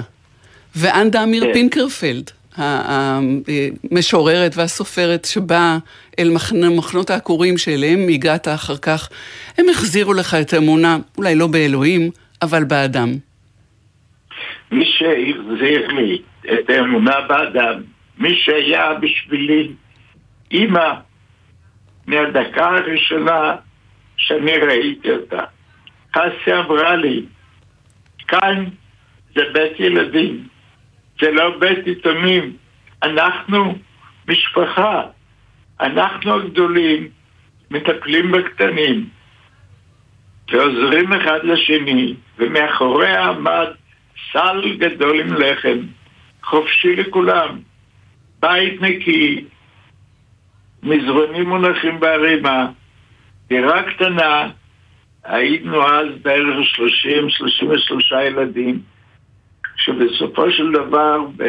ואנדה 0.76 1.24
אמיר 1.24 1.44
כן. 1.44 1.54
פינקרפלד, 1.54 2.32
המשוררת 2.58 4.58
והסופרת 4.58 5.26
שבאה 5.26 5.78
אל 6.20 6.32
מחנות 6.70 7.10
העקורים 7.10 7.58
שאליהם 7.58 8.10
הגעת 8.10 8.48
אחר 8.48 8.78
כך, 8.78 9.10
הם 9.58 9.66
החזירו 9.70 10.14
לך 10.14 10.38
את 10.42 10.54
האמונה, 10.54 10.98
אולי 11.18 11.36
לא 11.36 11.48
באלוהים, 11.48 12.12
אבל 12.42 12.64
באדם. 12.64 13.14
מי 14.72 14.86
שהחזיר 14.86 15.88
לי 15.88 16.22
את 16.54 16.70
האמונה 16.70 17.16
באדם, 17.28 17.82
מי 18.18 18.36
שהיה 18.36 18.94
בשבילי 19.02 19.72
אימא 20.52 20.90
מהדקה 22.10 22.68
הראשונה 22.68 23.56
שאני 24.18 24.58
ראיתי 24.58 25.12
אותה. 25.12 25.44
חסי 26.16 26.54
אמרה 26.54 26.96
לי, 26.96 27.26
כאן 28.28 28.66
זה 29.36 29.42
בית 29.54 29.80
ילדים, 29.80 30.48
זה 31.22 31.32
לא 31.32 31.58
בית 31.60 31.88
יתומים, 31.88 32.54
אנחנו 33.04 33.76
משפחה, 34.28 35.02
אנחנו 35.80 36.36
הגדולים 36.36 37.08
מטפלים 37.72 38.32
בקטנים 38.32 39.10
ועוזרים 40.52 41.14
אחד 41.14 41.40
לשני, 41.44 42.16
ומאחוריה 42.38 43.26
עמד 43.26 43.68
סל 44.32 44.76
גדול 44.78 45.20
עם 45.20 45.34
לחם, 45.34 45.80
חופשי 46.44 46.96
לכולם, 46.96 47.60
בית 48.40 48.82
נקי, 48.82 49.46
מזרונים 50.84 51.50
מונחים 51.50 52.00
בערימה, 52.00 52.68
דירה 53.48 53.84
קטנה, 53.84 54.50
היינו 55.24 55.84
אז 55.84 56.08
בערך 56.22 56.58
30-33 58.14 58.16
ילדים, 58.22 58.80
שבסופו 59.76 60.52
של 60.52 60.72
דבר 60.72 61.18
ב... 61.38 61.44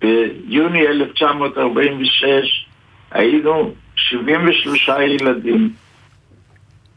ביוני 0.00 0.86
1946 0.86 2.66
היינו 3.10 3.74
73 3.96 4.88
ילדים. 4.88 5.72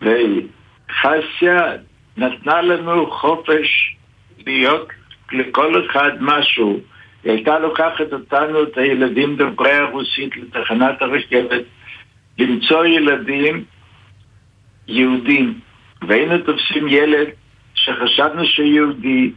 וחסיה 0.02 1.76
נתנה 2.17 2.62
לנו 2.62 3.12
חופש 3.12 3.95
להיות 4.47 4.88
לכל 5.32 5.86
אחד 5.86 6.12
משהו 6.19 6.80
היא 7.23 7.31
הייתה 7.31 7.60
לוקחת 7.60 8.13
אותנו, 8.13 8.63
את 8.63 8.77
הילדים 8.77 9.36
דוברי 9.36 9.71
הרוסית, 9.71 10.38
לתחנת 10.38 11.01
הרכבת, 11.01 11.63
למצוא 12.38 12.86
ילדים 12.86 13.63
יהודים. 14.88 15.60
והיינו 16.07 16.38
תופסים 16.38 16.88
ילד 16.88 17.27
שחשבנו 17.73 18.45
שהוא 18.45 18.65
יהודי, 18.67 19.31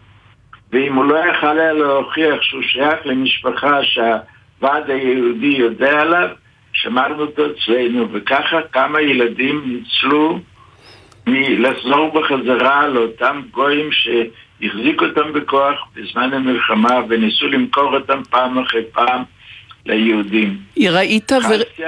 ואם 0.73 0.95
הוא 0.95 1.05
לא 1.05 1.19
יכל 1.19 1.59
היה 1.59 1.73
להוכיח 1.73 2.43
שהוא 2.43 2.63
שייך 2.63 2.95
למשפחה 3.05 3.85
שהוועד 3.85 4.91
היהודי 4.91 5.47
יודע 5.47 6.01
עליו, 6.01 6.29
שמרנו 6.73 7.21
אותו 7.21 7.43
אצלנו, 7.47 8.13
וככה 8.13 8.63
כמה 8.73 9.01
ילדים 9.01 9.63
ניצלו 9.67 10.39
מלחזור 11.27 12.13
בחזרה 12.15 12.89
לאותם 12.89 13.43
גויים 13.51 13.93
ש... 13.93 14.09
החזיק 14.63 15.03
אותם 15.03 15.33
בכוח 15.33 15.75
בזמן 15.97 16.33
המלחמה 16.33 17.01
וניסו 17.09 17.47
למכור 17.47 17.95
אותם 17.97 18.23
פעם 18.31 18.59
אחרי 18.59 18.83
פעם 18.93 19.23
ליהודים. 19.87 20.59
ראית, 20.91 21.33
ו... 21.33 21.83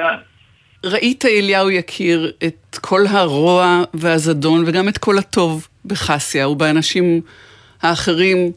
ראית 0.85 1.25
אליהו 1.25 1.71
יקיר 1.71 2.33
את 2.47 2.79
כל 2.81 3.07
הרוע 3.09 3.83
והזדון 3.95 4.65
וגם 4.67 4.89
את 4.89 4.99
כל 4.99 5.19
הטוב 5.19 5.69
בחסיה 5.85 6.49
ובאנשים 6.49 7.21
האחרים 7.83 8.53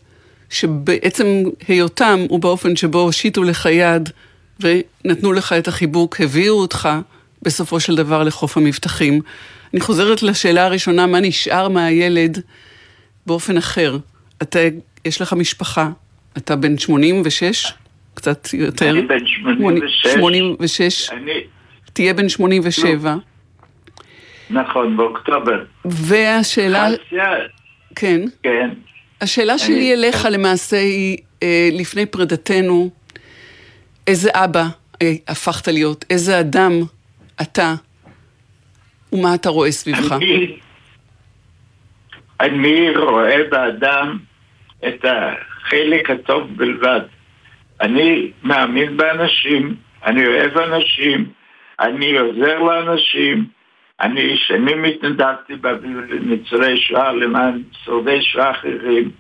שבעצם 0.50 1.44
היותם 1.68 2.20
ובאופן 2.30 2.76
שבו 2.76 3.00
הושיטו 3.00 3.44
לך 3.44 3.66
יד 3.66 4.10
ונתנו 4.60 5.34
לך 5.34 5.54
את 5.54 5.68
החיבוק, 5.68 6.22
הביאו 6.22 6.56
אותך 6.56 6.90
בסופו 7.42 7.80
של 7.80 7.96
דבר 7.96 8.24
לחוף 8.24 8.58
המבטחים. 8.58 9.22
אני 9.74 9.82
חוזרת 9.82 10.24
לשאלה 10.24 10.66
הראשונה, 10.66 11.08
מה 11.08 11.20
נשאר 11.20 11.68
מהילד 11.68 12.42
באופן 13.30 13.58
אחר. 13.58 13.98
אתה, 14.42 14.60
יש 15.06 15.22
לך 15.22 15.34
משפחה, 15.34 15.90
אתה 16.38 16.56
בן 16.56 16.78
86? 16.78 17.74
קצת 18.14 18.48
יותר? 18.54 18.90
אני 18.90 19.02
בן 19.02 19.26
86. 19.28 20.08
86. 20.14 21.10
אני... 21.10 21.32
תהיה 21.94 22.14
בן 22.14 22.30
87. 22.30 23.16
נכון, 24.50 24.98
באוקטובר. 24.98 25.64
והשאלה... 25.86 26.88
כן. 27.96 28.22
כן. 28.44 28.70
השאלה 29.22 29.54
אני... 29.54 29.60
שלי 29.60 29.94
אליך 29.94 30.28
למעשה 30.32 30.78
היא, 30.78 31.18
אה, 31.44 31.70
לפני 31.72 32.06
פרידתנו, 32.06 32.90
איזה 34.08 34.30
אבא 34.34 34.68
אה, 35.02 35.14
הפכת 35.28 35.68
להיות? 35.68 36.06
איזה 36.10 36.40
אדם 36.40 36.74
אתה? 37.42 37.76
ומה 39.14 39.36
אתה 39.36 39.50
רואה 39.50 39.72
סביבך? 39.72 40.12
אני... 40.12 40.60
אני 42.40 42.90
רואה 42.96 43.38
באדם 43.50 44.18
את 44.88 45.06
החלק 45.06 46.10
הטוב 46.10 46.58
בלבד. 46.58 47.02
אני 47.82 48.32
מאמין 48.44 48.98
באנשים, 48.98 49.76
אני 50.06 50.28
אוהב 50.28 50.58
אנשים, 50.58 51.26
אני 51.80 52.18
עוזר 52.18 52.60
לאנשים, 52.60 53.46
אני 54.02 54.38
שנים 54.38 54.84
התנדבתי 54.84 55.56
בניצולי 55.56 56.78
שואה 56.78 57.12
למען 57.12 57.62
שורדי 57.86 58.22
שואה 58.22 58.52
אחרים. 58.52 59.12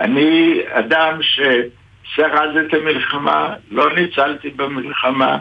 אני 0.00 0.60
אדם 0.68 1.18
ששרד 1.22 2.56
את 2.56 2.74
המלחמה, 2.74 3.54
לא 3.70 3.94
ניצלתי 3.94 4.50
במלחמה, 4.50 5.38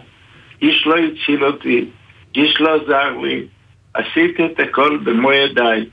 איש 0.62 0.88
לא 0.88 0.96
הציל 0.98 1.46
אותי, 1.46 1.86
איש 2.36 2.62
לא 2.62 2.76
עזר 2.76 3.18
לי, 3.18 3.44
עשיתי 3.94 4.46
את 4.46 4.60
הכל 4.60 4.98
במו 4.98 5.34
ידיי. 5.34 5.86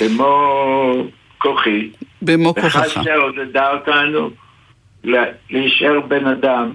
במו 0.00 0.94
כוחי. 1.38 1.90
במו 2.22 2.54
כוחך. 2.54 2.76
אחד 2.76 3.02
שעודדה 3.02 3.72
אותנו 3.72 4.30
להישאר 5.50 6.00
בן 6.00 6.26
אדם, 6.26 6.72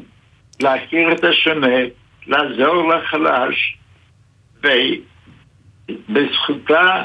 להכיר 0.60 1.12
את 1.12 1.24
השונה, 1.24 1.78
לעזור 2.28 2.94
לחלש, 2.94 3.78
ובזכותה 6.10 7.04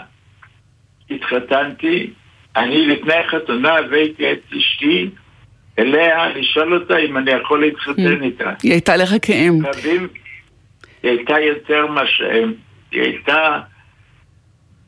התחתנתי. 1.11 2.11
אני 2.57 2.87
לפני 2.87 3.15
החתונה 3.15 3.73
הבאתי 3.73 4.33
את 4.33 4.39
אשתי 4.59 5.11
אליה, 5.79 6.29
לשאול 6.29 6.75
אותה 6.75 6.99
אם 6.99 7.17
אני 7.17 7.31
יכול 7.31 7.61
להתחתן 7.61 8.21
mm. 8.21 8.25
איתה. 8.25 8.53
היא 8.63 8.73
הייתה 8.73 8.97
לך 8.97 9.15
כאם. 9.23 9.59
היא 11.03 11.11
הייתה 11.11 11.41
יותר 11.41 11.87
מאשר 11.87 12.45
היא 12.93 13.03
הייתה 13.03 13.61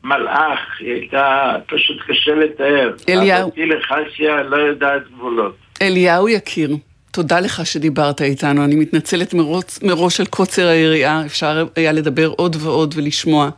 מלאך, 0.05 0.59
היא 0.79 0.93
הייתה 0.93 1.55
פשוט 1.67 1.97
קשה 2.07 2.35
לתאר. 2.35 2.91
אליהו. 3.09 3.45
אהבתי 3.45 3.65
לחסיה 3.65 4.43
לא 4.43 4.57
יודעת 4.57 5.01
גבולות. 5.15 5.55
אליהו 5.81 6.29
יקיר. 6.29 6.75
תודה 7.11 7.39
לך 7.39 7.65
שדיברת 7.65 8.21
איתנו, 8.21 8.65
אני 8.65 8.75
מתנצלת 8.75 9.33
מרוץ, 9.33 9.83
מראש 9.83 10.19
על 10.19 10.25
קוצר 10.25 10.67
היריעה, 10.67 11.25
אפשר 11.25 11.65
היה 11.75 11.91
לדבר 11.91 12.27
עוד 12.27 12.55
ועוד 12.59 12.93
ולשמוע 12.97 13.49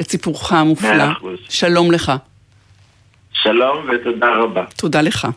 את 0.00 0.10
סיפורך 0.10 0.52
המופלא. 0.52 1.04
שלום 1.48 1.92
לך. 1.92 2.12
שלום 3.32 3.88
ותודה 3.90 4.34
רבה. 4.34 4.64
תודה 4.76 5.00
לך. 5.00 5.28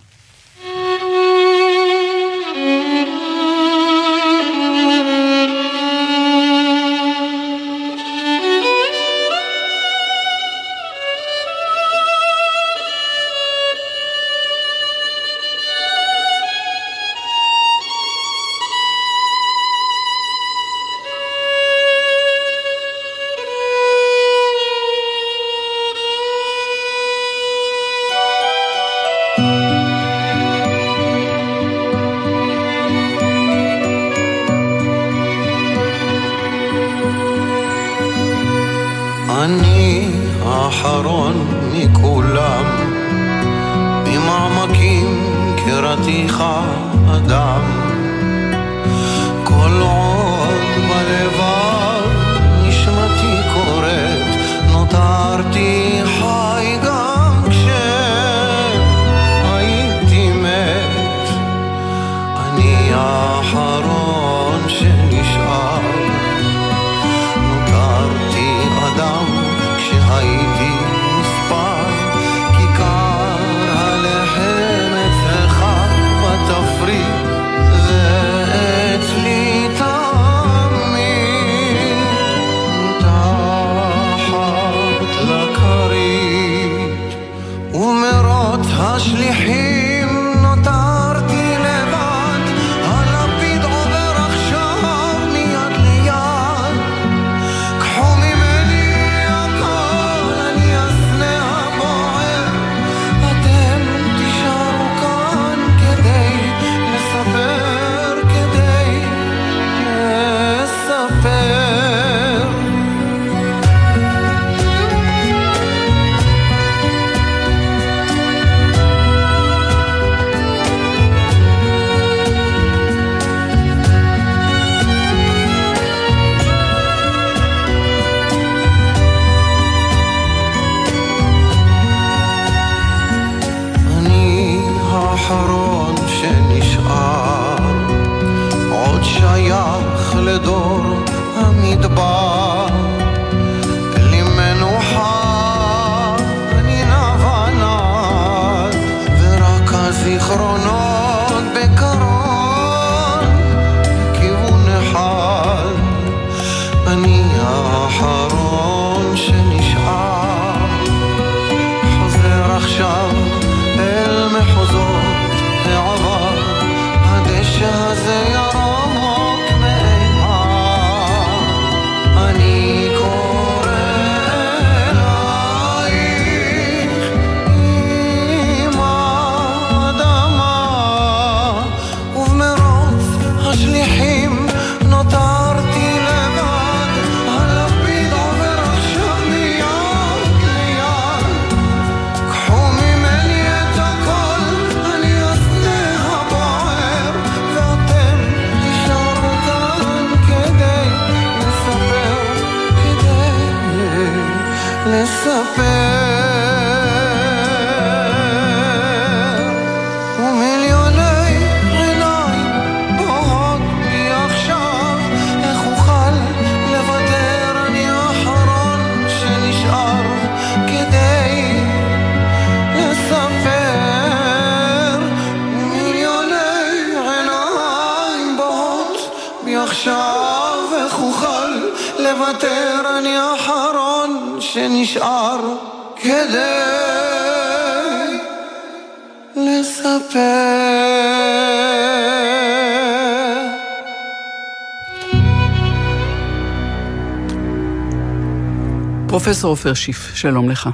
פרופסור 249.20 249.52
עופר 249.52 249.74
שיף, 249.74 250.16
שלום 250.16 250.50
לך. 250.50 250.70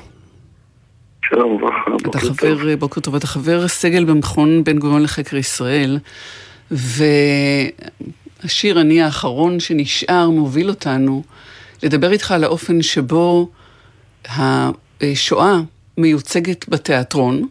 שלום 1.30 1.52
וברכה, 1.52 1.92
בוקר 2.04 2.20
טוב. 2.20 2.38
חבר, 2.38 2.76
בוקר 2.76 3.02
טוב, 3.02 3.16
אתה 3.16 3.28
חבר 3.28 3.68
סגל 3.68 4.06
במכון 4.06 4.64
בן 4.64 4.80
גוריון 4.80 5.04
לחקר 5.04 5.38
ישראל, 5.38 6.00
והשיר 6.72 7.72
"אני 8.82 9.02
האחרון 9.02 9.60
שנשאר" 9.60 10.30
מוביל 10.30 10.70
אותנו 10.70 11.24
לדבר 11.84 12.12
איתך 12.12 12.32
על 12.32 12.44
האופן 12.44 12.82
שבו 12.82 13.50
השואה 14.30 15.60
מיוצגת 15.98 16.70
בתיאטרון. 16.70 17.48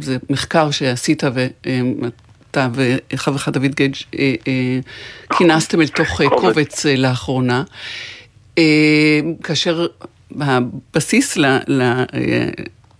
זה 0.00 0.16
מחקר 0.30 0.70
שעשית 0.70 1.22
אתה 2.50 2.68
וחברך 2.74 3.48
דוד 3.48 3.74
גדג' 3.74 3.94
כינסתם 5.38 5.80
אל 5.80 5.88
תוך 5.88 6.22
קובץ 6.22 6.86
לאחרונה. 6.86 7.62
כאשר 9.44 9.86
הבסיס 10.40 11.38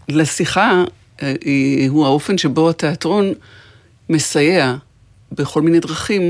לשיחה 0.08 0.84
הוא 1.88 2.06
האופן 2.06 2.38
שבו 2.38 2.70
התיאטרון 2.70 3.24
מסייע 4.10 4.74
בכל 5.32 5.62
מיני 5.62 5.80
דרכים 5.80 6.22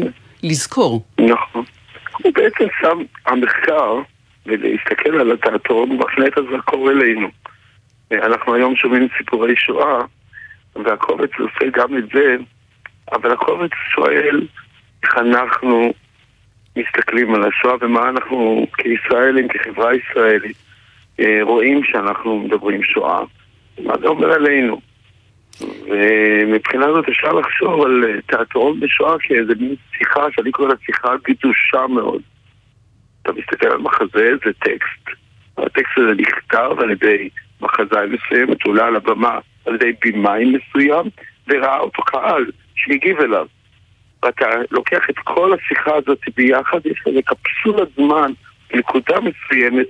לזכור. 0.43 1.05
נכון. 1.19 1.65
הוא 2.23 2.33
בעצם 2.35 2.65
שם 2.81 2.99
המחקר 3.27 4.01
ולהסתכל 4.47 5.21
על 5.21 5.33
התיאטרון, 5.33 5.91
הוא 5.91 5.99
מפנה 5.99 6.27
את 6.27 6.39
הזרקור 6.39 6.91
אלינו. 6.91 7.29
אנחנו 8.13 8.55
היום 8.55 8.77
שומעים 8.77 9.09
סיפורי 9.19 9.57
שואה, 9.57 10.01
והקובץ 10.85 11.31
עושה 11.39 11.71
גם 11.73 11.99
את 11.99 12.05
זה, 12.15 12.37
אבל 13.13 13.33
הקובץ 13.33 13.71
שואל 13.95 14.47
איך 15.03 15.19
אנחנו 15.19 15.93
מסתכלים 16.77 17.35
על 17.35 17.45
השואה 17.45 17.75
ומה 17.81 18.09
אנחנו 18.09 18.67
כישראלים, 18.77 19.49
כחברה 19.49 19.91
ישראלית, 19.95 20.57
אה, 21.21 21.39
רואים 21.43 21.85
שאנחנו 21.85 22.39
מדברים 22.39 22.83
שואה. 22.83 23.21
מה 23.83 23.99
זה 24.01 24.07
אומר 24.07 24.33
עלינו? 24.33 24.81
ומבחינה 25.61 26.87
זאת 26.93 27.09
אפשר 27.09 27.33
לחשוב 27.33 27.85
על 27.85 28.05
אה, 28.05 28.21
תיאטרון 28.27 28.81
בשואה 28.81 29.19
כאיזה 29.19 29.53
מין 29.61 29.75
שיחה 29.99 30.27
שאני 30.31 30.51
קורא 30.51 30.69
לה 30.69 30.75
שיחה 30.87 31.15
קדושה 31.23 31.87
מאוד. 31.87 32.23
אתה 33.23 33.33
מסתכל 33.33 33.67
על 33.67 33.79
מחזה, 33.79 34.31
זה 34.45 34.53
טקסט. 34.53 35.19
הטקסט 35.59 35.99
הזה 35.99 36.15
נכתב 36.15 36.71
על 36.79 36.91
ידי 36.91 37.29
מחזאי 37.61 38.07
מסוים, 38.07 38.49
עולה 38.65 38.87
על 38.87 38.97
הבמה 38.97 39.39
על 39.67 39.75
ידי 39.75 39.93
בימאי 40.03 40.45
מסוים, 40.45 41.07
וראה 41.49 41.79
אותו 41.79 42.03
קהל 42.03 42.45
שהגיב 42.75 43.21
אליו. 43.21 43.47
ואתה 44.25 44.47
לוקח 44.71 45.11
את 45.11 45.19
כל 45.19 45.55
השיחה 45.55 45.91
הזאת 45.97 46.19
ביחד, 46.37 46.79
יש 46.85 47.03
לזה 47.07 47.21
קפסולת 47.23 47.89
זמן, 47.97 48.33
נקודה 48.75 49.17
מסוימת. 49.21 49.87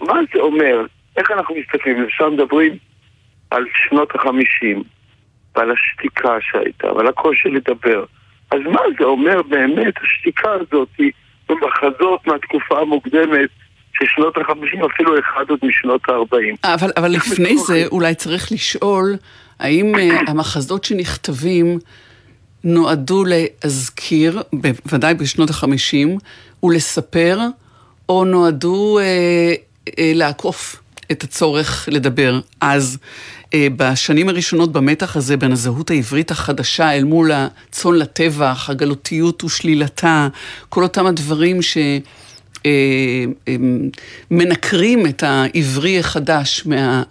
מה 0.00 0.20
זה 0.34 0.40
אומר? 0.40 0.86
איך 1.16 1.30
אנחנו 1.30 1.54
מסתכלים? 1.54 2.04
אפשר 2.04 2.30
מדברים 2.30 2.76
על 3.50 3.64
שנות 3.74 4.14
החמישים, 4.14 4.82
ועל 5.56 5.70
השתיקה 5.70 6.36
שהייתה, 6.40 6.92
ועל 6.92 7.06
הקושי 7.06 7.48
לדבר. 7.48 8.04
אז 8.50 8.60
מה 8.72 8.80
זה 8.98 9.04
אומר 9.04 9.42
באמת, 9.42 9.94
השתיקה 10.02 10.50
הזאת 10.52 10.88
במחזות 11.48 12.26
מהתקופה 12.26 12.80
המוקדמת 12.80 13.50
של 13.92 14.04
שנות 14.08 14.36
החמישים, 14.38 14.84
אפילו 14.84 15.18
אחד 15.18 15.44
עוד 15.50 15.58
משנות 15.62 16.08
הארבעים. 16.08 16.54
אבל, 16.64 16.90
אבל 16.96 17.10
לפני 17.10 17.56
זה 17.56 17.84
אולי 17.92 18.14
צריך 18.14 18.52
לשאול, 18.52 19.16
האם 19.60 19.92
אה, 19.98 20.20
המחזות 20.28 20.84
שנכתבים 20.84 21.78
נועדו 22.64 23.24
להזכיר, 23.24 24.42
בוודאי 24.52 25.14
בשנות 25.14 25.50
החמישים, 25.50 26.18
ולספר, 26.62 27.40
או 28.08 28.24
נועדו 28.24 28.98
אה, 28.98 29.04
אה, 29.98 30.12
לעקוף 30.14 30.76
את 31.12 31.24
הצורך 31.24 31.88
לדבר 31.92 32.40
אז. 32.60 32.98
אה, 33.54 33.66
בשנים 33.76 34.28
הראשונות 34.28 34.72
במתח 34.72 35.16
הזה 35.16 35.36
בין 35.36 35.52
הזהות 35.52 35.90
העברית 35.90 36.30
החדשה 36.30 36.96
אל 36.96 37.04
מול 37.04 37.30
הצאן 37.32 37.94
לטבח, 37.94 38.70
הגלותיות 38.70 39.44
ושלילתה, 39.44 40.28
כל 40.68 40.82
אותם 40.82 41.06
הדברים 41.06 41.62
ש... 41.62 41.78
אה, 42.66 43.24
מנקרים 44.30 45.06
את 45.06 45.22
העברי 45.22 45.98
החדש 45.98 46.62
מה... 46.66 47.02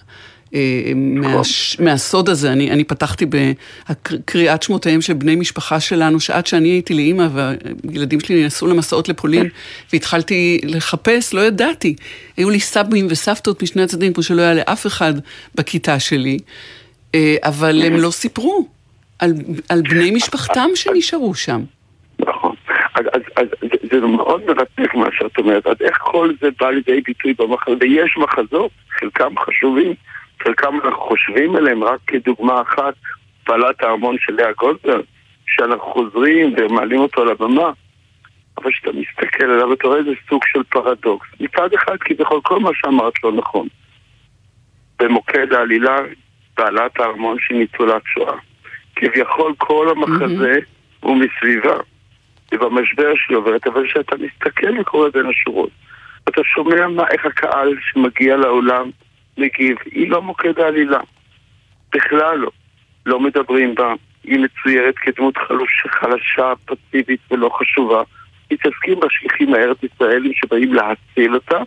אה, 0.55 0.91
מהש, 0.95 1.79
מהסוד 1.79 2.29
הזה, 2.29 2.51
אני, 2.51 2.71
אני 2.71 2.83
פתחתי 2.83 3.25
בקריאת 3.25 4.63
שמותיהם 4.63 5.01
של 5.01 5.13
בני 5.13 5.35
משפחה 5.35 5.79
שלנו, 5.79 6.19
שעד 6.19 6.47
שאני 6.47 6.69
הייתי 6.69 6.93
לאימא 6.93 7.27
והילדים 7.31 8.19
שלי 8.19 8.45
נסעו 8.45 8.67
למסעות 8.67 9.09
לפולין 9.09 9.49
והתחלתי 9.93 10.61
לחפש, 10.63 11.33
לא 11.33 11.41
ידעתי. 11.41 11.95
היו 12.37 12.49
לי 12.49 12.59
סבים 12.59 13.07
וסבתות 13.09 13.63
משני 13.63 13.83
הצדדים, 13.83 14.13
כמו 14.13 14.23
שלא 14.23 14.41
היה 14.41 14.53
לאף 14.53 14.87
אחד 14.87 15.13
בכיתה 15.55 15.99
שלי, 15.99 16.37
אה, 17.15 17.35
אבל 17.43 17.81
הם 17.81 17.95
לא 17.95 18.11
סיפרו 18.11 18.67
על, 19.19 19.33
על 19.69 19.81
בני 19.81 20.11
משפחתם 20.11 20.69
שנשארו 20.75 21.35
שם. 21.35 21.61
נכון. 22.19 22.55
אז, 22.95 23.05
אז, 23.13 23.21
אז 23.35 23.69
זה 23.91 23.99
מאוד 23.99 24.41
מרתק 24.45 24.95
מה 24.95 25.07
שאת 25.11 25.37
אומרת, 25.37 25.67
אז 25.67 25.75
איך 25.81 25.97
כל 26.01 26.31
זה 26.41 26.47
בא 26.59 26.69
לידי 26.69 27.01
ביטוי 27.01 27.33
במחזות, 27.39 27.77
ויש 27.81 28.17
מחזות, 28.17 28.71
חלקם 28.99 29.33
חשובים, 29.39 29.93
חלקם 30.43 30.75
אנחנו 30.75 31.01
חושבים 31.01 31.55
עליהם 31.55 31.83
רק 31.83 31.99
כדוגמה 32.07 32.61
אחת, 32.61 32.93
בעלת 33.47 33.83
הארמון 33.83 34.15
של 34.19 34.33
לאה 34.33 34.51
גולדברג, 34.51 35.03
שאנחנו 35.47 35.93
חוזרים 35.93 36.53
ומעלים 36.57 36.99
אותו 36.99 37.21
על 37.21 37.29
הבמה, 37.29 37.71
אבל 38.57 38.71
כשאתה 38.71 38.91
מסתכל 38.91 39.43
עליו 39.43 39.73
אתה 39.73 39.87
רואה 39.87 39.99
איזה 39.99 40.11
סוג 40.29 40.41
של 40.45 40.63
פרדוקס. 40.63 41.27
מצד 41.39 41.73
אחד 41.73 41.97
כביכול 41.99 42.41
כל 42.43 42.59
מה 42.59 42.69
שאמרת 42.73 43.13
לא 43.23 43.31
נכון. 43.31 43.67
במוקד 44.99 45.53
העלילה, 45.53 45.97
בעלת 46.57 46.99
הארמון 46.99 47.37
של 47.39 47.53
ניצולת 47.53 48.01
שואה. 48.05 48.35
כביכול 48.95 49.53
כל 49.57 49.89
המחזה 49.89 50.53
mm-hmm. 50.53 50.97
הוא 50.99 51.17
מסביבה. 51.17 51.75
ובמשבר 52.51 53.13
שהיא 53.15 53.37
עוברת, 53.37 53.67
אבל 53.67 53.87
כשאתה 53.87 54.15
מסתכל 54.15 54.79
וקורא 54.79 55.09
בין 55.09 55.25
השורות, 55.25 55.69
אתה 56.29 56.41
שומע 56.43 56.87
מה, 56.87 57.03
איך 57.11 57.25
הקהל 57.25 57.75
שמגיע 57.81 58.37
לעולם 58.37 58.89
מגיב, 59.39 59.77
היא 59.85 60.09
לא 60.09 60.21
מוקד 60.21 60.59
העלילה. 60.59 60.99
בכלל 61.93 62.37
לא. 62.37 62.51
לא 63.05 63.19
מדברים 63.19 63.75
בה. 63.75 63.93
היא 64.23 64.39
מצוירת 64.39 64.95
כדמות 64.97 65.37
חלוש, 65.37 65.85
חלשה, 65.89 66.53
פסיבית 66.65 67.19
ולא 67.31 67.49
חשובה. 67.59 68.03
מתעסקים 68.51 68.99
בשליחים 68.99 69.53
הארץ 69.53 69.77
ישראלים 69.83 70.31
שבאים 70.35 70.73
להציל 70.73 71.35
אותה, 71.35 71.57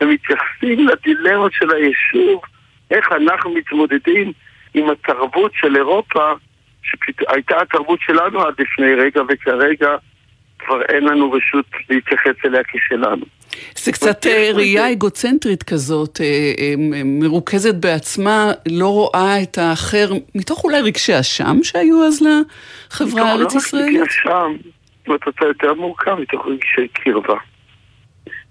ומתייחסים 0.00 0.88
לדילמות 0.88 1.52
של 1.52 1.70
היישוב, 1.70 2.42
איך 2.90 3.12
אנחנו 3.12 3.54
מתמודדים 3.54 4.32
עם 4.74 4.90
התרבות 4.90 5.52
של 5.54 5.76
אירופה, 5.76 6.32
שהייתה 6.82 7.62
התרבות 7.62 8.00
שלנו 8.00 8.42
עד 8.42 8.54
לפני 8.58 8.94
רגע, 8.94 9.22
וכרגע 9.28 9.96
כבר 10.58 10.82
אין 10.82 11.04
לנו 11.04 11.32
רשות 11.32 11.66
להתייחס 11.90 12.44
אליה 12.44 12.62
כשלנו. 12.64 13.26
זה 13.76 13.92
קצת 13.92 14.26
אה, 14.26 14.50
ראייה 14.54 14.92
אגוצנטרית 14.92 15.62
כזאת, 15.62 16.20
אה, 16.20 16.26
אה, 16.58 16.74
מרוכזת 17.04 17.74
בעצמה, 17.74 18.52
לא 18.68 18.88
רואה 18.88 19.42
את 19.42 19.58
האחר, 19.58 20.10
מתוך 20.34 20.64
אולי 20.64 20.80
רגשי 20.80 21.20
אשם 21.20 21.56
שהיו 21.62 22.04
אז 22.04 22.22
לחברה 22.22 23.30
הארץ-ישראלית? 23.30 24.00
מתוך 24.00 24.26
לא 24.26 24.32
רגשי 24.32 24.60
אשם, 24.62 25.14
אתה 25.14 25.24
רוצה 25.26 25.44
יותר 25.44 25.74
מורכב, 25.74 26.14
מתוך 26.14 26.46
רגשי 26.46 26.88
קרבה. 26.92 27.38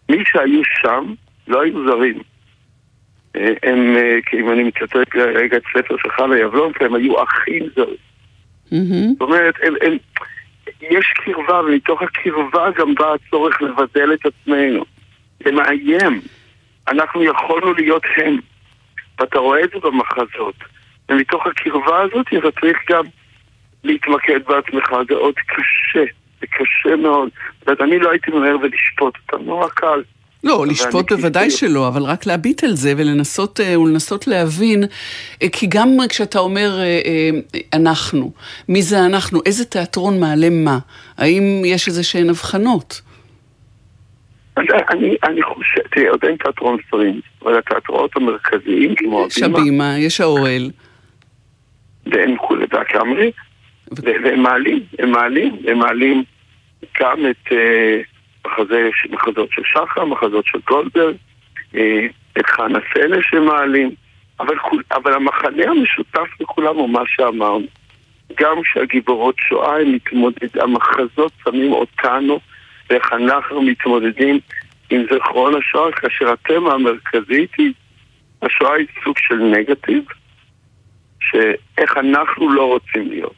מי 0.10 0.18
שהיו 0.26 0.62
שם, 0.82 1.14
לא 1.48 1.62
היו 1.62 1.88
זרים. 1.88 2.22
הם, 3.64 3.96
אם 4.34 4.52
אני 4.52 4.64
מצטט 4.64 5.16
רגע 5.16 5.58
את 5.58 5.64
ספר 5.74 5.96
של 6.04 6.10
חנה 6.10 6.40
יבלונקה, 6.40 6.86
הם 6.86 6.96
היו 6.96 7.24
אחים 7.24 7.64
זרים. 7.76 7.98
זאת 9.12 9.22
אומרת, 9.22 9.56
הם, 9.64 9.74
הם, 9.82 9.98
יש 10.82 11.14
קרבה, 11.16 11.62
ומתוך 11.62 12.02
הקרבה 12.02 12.70
גם 12.78 12.96
בא 12.96 13.14
הצורך 13.14 13.62
לבדל 13.62 14.14
את 14.14 14.26
עצמנו. 14.26 14.86
זה 15.48 15.52
מאיים. 15.52 16.22
אנחנו 16.88 17.24
יכולנו 17.24 17.74
להיות 17.74 18.04
הם. 18.18 18.40
ואתה 19.20 19.40
רואה 19.40 19.64
את 19.64 19.70
זה 19.70 19.80
במחזות. 19.80 20.56
ומתוך 21.10 21.48
הקרבה 21.48 22.02
הזאת 22.02 22.26
אתה 22.38 22.62
צריך 22.62 22.78
גם 22.90 23.04
להתמקד 23.84 24.40
בעצמך, 24.48 24.90
זה 25.10 25.16
עוד 25.16 25.34
קשה, 25.36 26.06
זה 26.42 26.48
קשה 26.48 26.96
מאוד. 26.96 27.30
זאת 27.60 27.68
אומרת, 27.68 27.82
אני 27.82 28.00
לא 28.00 28.12
הייתי 28.12 28.32
ממהר 28.32 28.56
ולשפוט 28.62 29.14
אותם, 29.32 29.46
נורא 29.46 29.68
קל. 29.68 30.02
לא, 30.44 30.66
לשפוט 30.68 31.12
בוודאי 31.12 31.44
כאילו... 31.44 31.58
שלא, 31.58 31.88
אבל 31.88 32.04
רק 32.04 32.26
להביט 32.26 32.64
על 32.64 32.76
זה 32.76 32.94
ולנסות, 32.98 33.60
אה, 33.60 33.80
ולנסות 33.80 34.28
להבין, 34.28 34.84
אה, 35.42 35.50
כי 35.50 35.68
גם 35.70 35.98
כשאתה 36.10 36.40
אומר 36.40 36.80
אה, 36.80 37.30
אנחנו, 37.74 38.32
מי 38.70 38.82
זה 38.82 39.06
אנחנו, 39.06 39.40
איזה 39.46 39.66
תיאטרון 39.66 40.20
מעלה 40.20 40.50
מה, 40.50 40.80
האם 41.18 41.62
יש 41.66 41.88
איזה 41.88 42.04
שהן 42.04 42.30
הבחנות? 42.30 43.02
אני, 44.90 45.16
אני 45.24 45.44
חושב, 45.44 45.82
תראה, 45.92 46.10
עוד 46.10 46.26
אין 46.26 46.36
תיאטרון 46.36 46.78
ספרים, 46.88 47.22
אבל 47.42 47.58
התיאטראות 47.58 48.16
המרכזיים, 48.16 48.96
כמו 48.96 49.26
הבימה... 49.26 49.28
יש 49.28 49.44
הבימה, 49.44 50.00
יש 50.00 50.22
האוהל. 50.22 50.72
והם 52.06 52.38
כולי 52.38 52.66
והקאמרי, 52.72 53.32
והם 53.92 54.44
מעלים, 54.44 54.80
הם 55.00 55.12
מעלים, 55.12 55.56
הם 55.68 55.80
מעלים 55.80 56.24
גם 57.00 57.26
את... 57.30 57.52
מחזה, 58.48 58.90
מחזות 59.10 59.50
של 59.52 59.62
שחר, 59.66 60.06
מחזות 60.06 60.46
של 60.46 60.60
גולדברג, 60.68 61.16
אה, 61.76 62.08
את 62.38 62.46
חנה 62.46 62.80
סלע 62.94 63.18
שמעלים, 63.22 63.92
אבל, 64.40 64.56
אבל 64.92 65.14
המחנה 65.14 65.64
המשותף 65.68 66.28
לכולם 66.40 66.76
הוא 66.76 66.90
מה 66.90 67.02
שאמרנו. 67.06 67.66
גם 68.40 68.62
כשהגיבורות 68.62 69.36
שואה 69.38 69.82
הם 69.82 69.92
מתמודדים, 69.92 70.62
המחזות 70.62 71.32
שמים 71.44 71.74
אותנו 71.74 72.40
ואיך 72.90 73.14
אנחנו 73.14 73.62
מתמודדים 73.62 74.40
עם 74.90 75.02
זיכרון 75.12 75.54
השואה, 75.56 75.92
כאשר 75.92 76.32
התמה 76.32 76.74
המרכזית 76.74 77.50
היא, 77.58 77.74
השואה 78.42 78.74
היא 78.74 78.88
סוג 79.04 79.16
של 79.18 79.36
נגטיב, 79.36 80.04
שאיך 81.20 81.98
אנחנו 81.98 82.50
לא 82.50 82.66
רוצים 82.66 83.10
להיות. 83.10 83.34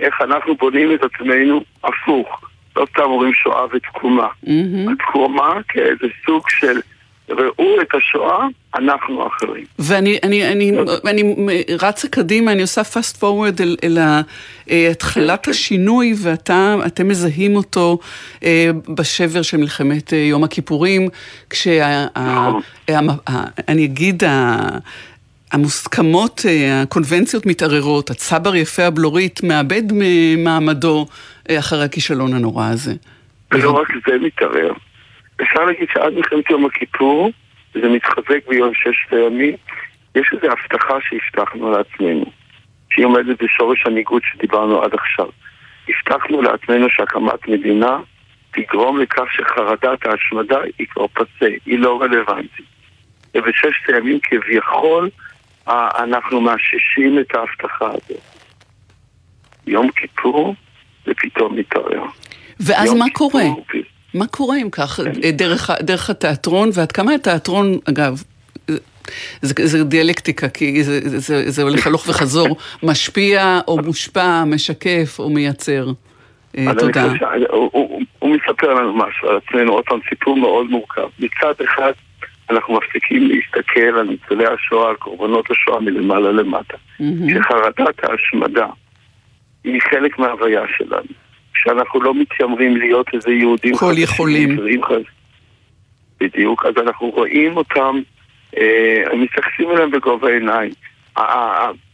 איך 0.00 0.20
אנחנו 0.20 0.54
בונים 0.54 0.94
את 0.94 1.00
עצמנו 1.02 1.64
הפוך. 1.84 2.40
לא 2.76 2.86
סתם 2.90 3.02
אומרים 3.02 3.34
שואה 3.34 3.64
ותקומה. 3.72 4.28
Mm-hmm. 4.44 4.92
התקומה 4.92 5.54
כאיזה 5.68 6.06
סוג 6.26 6.48
של 6.48 6.80
ראו 7.30 7.80
את 7.80 7.88
השואה, 7.94 8.46
אנחנו 8.74 9.26
אחרים. 9.26 9.64
ואני 9.78 10.18
אני, 10.22 10.52
אני, 10.52 10.72
אני 11.04 11.34
רצה 11.80 12.08
קדימה, 12.08 12.52
אני 12.52 12.62
עושה 12.62 12.82
fast 12.82 13.20
forward 13.20 13.62
אל, 13.62 13.76
אל 13.84 13.98
התחלת 14.90 15.38
כן, 15.38 15.44
כן. 15.44 15.50
השינוי, 15.50 16.14
ואתם 16.22 17.08
מזהים 17.08 17.56
אותו 17.56 17.98
אה, 18.44 18.70
בשבר 18.94 19.42
של 19.42 19.56
מלחמת 19.56 20.12
אה, 20.12 20.18
יום 20.18 20.44
הכיפורים, 20.44 21.08
כשה... 21.50 22.06
נכון. 22.16 22.60
אני 23.68 23.84
אגיד, 23.84 24.22
המוסכמות, 25.52 26.40
אה, 26.48 26.82
הקונבנציות 26.82 27.46
מתערערות, 27.46 28.10
הצבר 28.10 28.56
יפה 28.56 28.84
הבלורית 28.84 29.42
מאבד 29.42 29.82
ממעמדו 29.92 31.06
אחרי 31.50 31.84
הכישלון 31.84 32.34
הנורא 32.34 32.68
הזה. 32.68 32.92
ולא 33.52 33.70
רק 33.70 33.88
זה 34.06 34.18
מתערער. 34.20 34.72
אפשר 35.44 35.64
להגיד 35.64 35.88
שעד 35.92 36.12
מלחמת 36.12 36.50
יום 36.50 36.66
הכיפור, 36.66 37.30
זה 37.74 37.88
מתחזק 37.88 38.48
ביום 38.48 38.74
ששת 38.74 39.12
הימים, 39.12 39.56
יש 40.14 40.30
איזו 40.32 40.46
הבטחה 40.52 40.94
שהבטחנו 41.00 41.70
לעצמנו, 41.70 42.24
שהיא 42.90 43.06
עומדת 43.06 43.42
בשורש 43.42 43.86
הניגוד 43.86 44.22
שדיברנו 44.32 44.82
עד 44.82 44.94
עכשיו. 44.94 45.26
הבטחנו 45.88 46.42
לעצמנו 46.42 46.86
שהקמת 46.90 47.48
מדינה 47.48 47.98
תגרום 48.50 49.00
לכך 49.00 49.32
שחרדת 49.32 50.06
ההשמדה 50.06 50.58
היא 50.78 50.86
כבר 50.90 51.06
פסה, 51.06 51.48
היא 51.66 51.78
לא 51.78 52.02
רלוונטית. 52.02 52.66
ובששת 53.34 53.88
הימים 53.88 54.18
כביכול 54.22 55.10
אנחנו 55.68 56.40
מאששים 56.40 57.18
את 57.18 57.34
ההבטחה 57.34 57.86
הזאת. 57.86 58.22
יום 59.66 59.90
כיפור 59.90 60.54
זה 61.06 61.12
פתאום 61.16 61.56
מתערער. 61.56 62.06
ואז 62.60 62.92
מה 62.94 63.04
קורה? 63.12 63.44
מה 64.14 64.26
קורה 64.26 64.56
אם 64.62 64.70
כך, 64.70 65.00
כן. 65.04 65.30
דרך, 65.30 65.70
דרך 65.80 66.10
התיאטרון, 66.10 66.70
ועד 66.74 66.92
כמה 66.92 67.14
התיאטרון, 67.14 67.78
אגב, 67.90 68.22
זה, 69.42 69.54
זה 69.64 69.84
דיאלקטיקה, 69.84 70.48
כי 70.48 70.84
זה, 70.84 71.00
זה, 71.04 71.50
זה 71.50 71.62
הולך 71.62 71.86
הלוך 71.86 72.08
וחזור, 72.08 72.56
משפיע 72.82 73.60
או 73.68 73.76
מושפע, 73.76 74.44
משקף 74.44 75.16
או 75.18 75.30
מייצר. 75.30 75.86
אה, 76.58 76.74
תודה. 76.78 77.04
הוא, 77.50 77.70
הוא, 77.72 78.02
הוא 78.18 78.36
מספר 78.36 78.74
לנו 78.74 78.94
משהו 78.94 79.28
על 79.28 79.36
עצמנו, 79.36 79.72
עוד 79.72 79.84
פעם, 79.84 79.98
סיפור 80.08 80.36
מאוד 80.36 80.66
מורכב. 80.70 81.08
מצד 81.18 81.54
אחד, 81.64 81.92
אנחנו 82.50 82.74
מפסיקים 82.74 83.28
להסתכל 83.28 83.98
על 83.98 84.02
ניצולי 84.02 84.44
השואה, 84.46 84.88
על 84.88 84.96
קורבנות 84.96 85.50
השואה 85.50 85.80
מלמעלה 85.80 86.32
למטה. 86.32 86.76
שחרדת 86.98 88.04
ההשמדה 88.04 88.66
היא 89.64 89.80
חלק 89.90 90.18
מההוויה 90.18 90.62
שלנו. 90.78 91.23
שאנחנו 91.54 92.02
לא 92.02 92.14
מתיימרים 92.14 92.76
להיות 92.76 93.06
איזה 93.14 93.30
יהודים 93.30 93.76
כל 93.76 93.94
יכולים. 93.98 94.58
בדיוק, 96.20 96.66
אז 96.66 96.74
אנחנו 96.76 97.10
רואים 97.10 97.56
אותם, 97.56 98.00
אה, 98.56 99.02
מתייחסים 99.16 99.70
אליהם 99.70 99.90
בגובה 99.90 100.28
העיניים. 100.28 100.70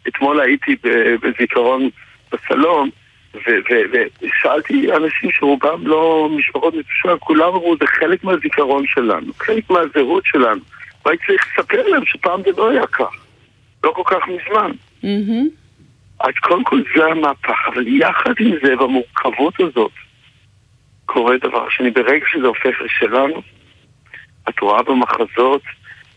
אתמול 0.09 0.41
הייתי 0.41 0.77
בזיכרון 1.23 1.89
בסלון, 2.33 2.91
ושאלתי 3.35 4.93
אנשים 4.93 5.31
שרובם 5.33 5.87
לא 5.87 6.29
משפחות 6.39 6.75
נפשות, 6.75 7.21
כולם 7.21 7.49
אמרו, 7.49 7.77
זה 7.81 7.87
חלק 7.87 8.25
מהזיכרון 8.25 8.85
שלנו, 8.87 9.33
חלק 9.39 9.71
מהזהות 9.71 10.25
שלנו. 10.27 10.61
והייתי 11.05 11.25
צריך 11.27 11.47
לספר 11.53 11.89
להם 11.89 12.05
שפעם 12.07 12.43
זה 12.43 12.51
לא 12.57 12.71
היה 12.71 12.87
כך, 12.87 13.15
לא 13.85 13.93
כל 13.97 14.03
כך 14.05 14.29
מזמן. 14.29 14.71
Mm-hmm. 15.03 15.61
אז 16.21 16.35
קודם 16.41 16.65
כל 16.65 16.83
זה 16.97 17.07
המהפך, 17.07 17.69
אבל 17.73 17.89
יחד 17.89 18.35
עם 18.41 18.53
זה, 18.63 18.77
במורכבות 18.77 19.61
הזאת, 19.61 19.93
קורה 21.07 21.37
דבר 21.39 21.69
שני. 21.71 21.91
ברגע 21.91 22.27
שזה 22.33 22.47
הופך 22.47 22.81
לשלנו, 22.81 23.43
את 24.49 24.61
רואה 24.61 24.83
במחזות 24.83 25.63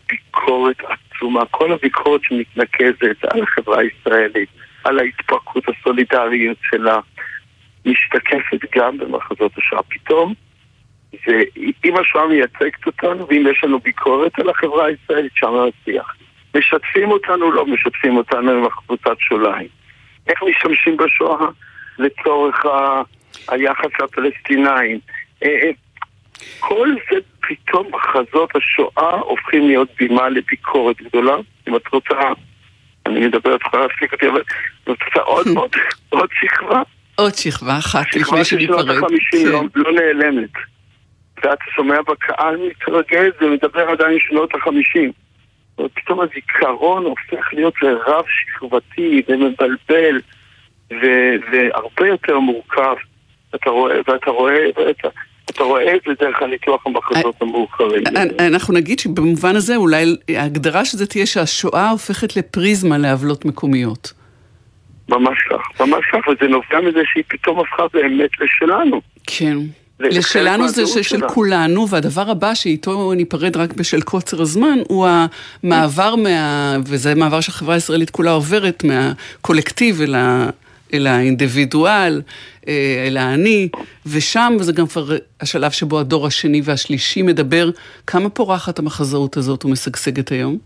ביקורת 0.08 0.76
עצומה. 0.80 1.46
כל 1.50 1.72
הביקורת 1.72 2.20
שמתנקזת 2.24 3.24
על 3.24 3.42
החברה 3.42 3.78
הישראלית, 3.80 4.48
על 4.84 4.98
ההתפרקות 4.98 5.64
הסולידריות 5.68 6.58
שלה, 6.62 6.98
משתקפת 7.86 8.74
גם 8.76 8.98
במחזות 8.98 9.52
השואה. 9.58 9.82
פתאום, 9.82 10.34
זה, 11.26 11.42
אם 11.84 11.96
השואה 11.96 12.26
מייצגת 12.26 12.86
אותנו, 12.86 13.28
ואם 13.28 13.46
יש 13.50 13.64
לנו 13.64 13.78
ביקורת 13.78 14.38
על 14.38 14.48
החברה 14.50 14.86
הישראלית, 14.86 15.32
שם 15.34 15.54
השיח. 15.54 16.16
משתפים 16.56 17.10
אותנו, 17.10 17.52
לא 17.52 17.66
משתפים 17.66 18.16
אותנו 18.16 18.50
עם 18.50 18.64
הקבוצת 18.64 19.16
שוליים. 19.18 19.83
איך 20.26 20.42
משתמשים 20.42 20.96
בשואה 20.96 21.46
לצורך 21.98 22.66
ה... 22.66 23.02
היחס 23.48 23.90
לפלסטינאים. 24.02 24.98
אה, 25.42 25.48
אה, 25.48 25.70
כל 26.60 26.88
זה 27.10 27.18
פתאום 27.40 27.90
מחזות 27.94 28.50
השואה 28.56 29.20
הופכים 29.20 29.66
להיות 29.66 29.88
בימה 29.98 30.28
לביקורת 30.28 30.96
גדולה. 31.02 31.36
אם 31.68 31.76
את 31.76 31.88
רוצה, 31.92 32.14
אני 33.06 33.26
מדבר, 33.26 33.54
את 33.54 33.60
יכולה 33.60 33.82
להפסיק 33.82 34.12
אותי, 34.12 34.28
אבל 34.28 34.40
את 34.84 34.88
רוצה 34.88 35.20
עוד 35.20 35.46
עוד, 35.58 35.70
עוד 36.08 36.28
שכבה? 36.40 36.82
עוד 37.14 37.34
שכבה 37.34 37.78
אחת 37.78 38.06
לפני 38.16 38.44
שניפרד. 38.44 38.44
שכבה 38.44 38.44
של 38.44 38.60
שנות 38.60 38.88
החמישים 38.88 39.48
לא, 39.48 39.62
לא 39.74 39.92
נעלמת. 39.92 40.50
ואתה 41.36 41.64
שומע 41.76 42.02
בקהל 42.02 42.56
מתרגז 42.56 43.32
ומדבר 43.40 43.88
עדיין 43.90 44.18
שנות 44.20 44.54
החמישים. 44.54 45.12
פתאום 45.76 46.20
הזיכרון 46.20 47.04
הופך 47.04 47.48
להיות 47.52 47.74
לרב 47.82 48.24
שכבתי 48.28 49.22
ומבלבל 49.28 50.20
והרבה 51.52 52.06
יותר 52.08 52.38
מורכב. 52.38 52.94
אתה 53.54 53.70
רואה, 53.70 53.96
ואתה 54.08 54.30
רואה, 54.30 54.66
ואתה... 54.76 55.08
אתה 55.50 55.62
רואה 55.62 55.96
את 55.96 56.00
זה 56.06 56.12
דרך 56.20 56.42
הניתוח 56.42 56.86
המחזות 56.86 57.42
המאוחרים. 57.42 58.02
אנחנו 58.38 58.74
נגיד 58.74 58.98
שבמובן 58.98 59.56
הזה 59.56 59.76
אולי 59.76 60.04
ההגדרה 60.36 60.84
של 60.84 60.98
זה 60.98 61.06
תהיה 61.06 61.26
שהשואה 61.26 61.90
הופכת 61.90 62.36
לפריזמה 62.36 62.98
לעוולות 62.98 63.44
מקומיות. 63.44 64.12
ממש 65.08 65.38
כך, 65.50 65.80
ממש 65.80 66.04
כך, 66.12 66.28
וזה 66.28 66.48
נובע 66.48 66.80
מזה 66.88 67.00
שהיא 67.12 67.24
פתאום 67.28 67.60
הפכה 67.60 67.82
באמת 67.92 68.30
לשלנו. 68.40 69.00
כן. 69.26 69.56
לשלנו 70.00 70.68
זה 70.68 70.86
של, 70.86 71.02
של 71.02 71.28
כולנו, 71.28 71.88
והדבר 71.88 72.30
הבא 72.30 72.54
שאיתו 72.54 73.12
ניפרד 73.14 73.56
רק 73.56 73.72
בשל 73.72 74.00
קוצר 74.00 74.42
הזמן, 74.42 74.78
הוא 74.88 75.08
המעבר 75.62 76.16
מה... 76.16 76.76
וזה 76.86 77.14
מעבר 77.14 77.40
שהחברה 77.40 77.74
הישראלית 77.74 78.10
כולה 78.10 78.30
עוברת 78.30 78.84
מהקולקטיב 78.84 80.00
אל, 80.00 80.14
ה, 80.14 80.50
אל 80.94 81.06
האינדיבידואל, 81.06 82.22
אה, 82.68 83.04
אל 83.06 83.16
האני, 83.16 83.68
ושם 84.06 84.52
זה 84.60 84.72
גם 84.72 84.86
כבר 84.86 85.04
השלב 85.40 85.70
שבו 85.70 86.00
הדור 86.00 86.26
השני 86.26 86.60
והשלישי 86.64 87.22
מדבר. 87.22 87.70
כמה 88.06 88.28
פורחת 88.28 88.78
המחזאות 88.78 89.36
הזאת 89.36 89.64
ומשגשגת 89.64 90.28
היום? 90.28 90.58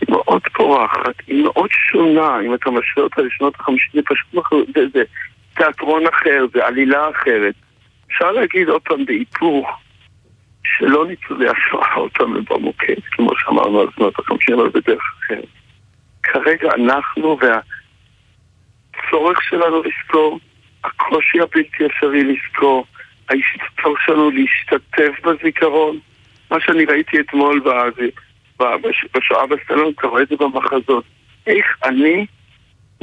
היא 0.00 0.08
מאוד 0.10 0.42
פורחת, 0.54 1.14
היא 1.26 1.44
מאוד 1.44 1.68
שונה, 1.90 2.40
אם 2.46 2.54
אתה 2.54 2.70
משווה 2.70 3.04
אותה 3.04 3.22
לשנות 3.22 3.54
החמישים, 3.60 3.90
זה 3.94 4.00
פשוט, 4.04 4.44
זה, 4.74 4.80
זה 4.94 5.02
תיאטרון 5.56 6.02
אחר, 6.06 6.46
זה 6.54 6.66
עלילה 6.66 7.10
אחרת. 7.10 7.54
אפשר 8.12 8.32
להגיד 8.32 8.68
עוד 8.68 8.82
פעם 8.82 9.04
בהיפוך 9.04 9.68
שלא 10.64 11.06
ניצולי 11.06 11.46
השואה 11.48 11.94
עוד 11.94 12.10
פעם 12.12 12.44
במוקד, 12.50 12.94
כמו 13.10 13.30
שאמרנו 13.38 13.80
על 13.80 13.86
שנות 13.96 14.18
החמישים, 14.18 14.60
אבל 14.60 14.68
בדרך 14.68 15.02
אחרת. 15.18 15.44
כרגע 16.22 16.68
אנחנו 16.74 17.38
והצורך 17.40 19.42
שלנו 19.42 19.82
לזכור, 19.82 20.40
הקושי 20.84 21.40
הבלתי 21.40 21.86
אפשרי 21.86 22.24
לזכור, 22.24 22.86
ההשתתפות 23.28 23.98
שלנו 24.06 24.30
להשתתף 24.30 25.26
בזיכרון, 25.26 25.98
מה 26.50 26.60
שאני 26.60 26.84
ראיתי 26.84 27.20
אתמול 27.20 27.62
בשואה 29.14 29.46
בסלון, 29.46 29.92
אתה 29.98 30.06
רואה 30.06 30.22
את 30.22 30.28
זה 30.28 30.36
במחזות. 30.36 31.04
איך 31.46 31.66
אני 31.84 32.26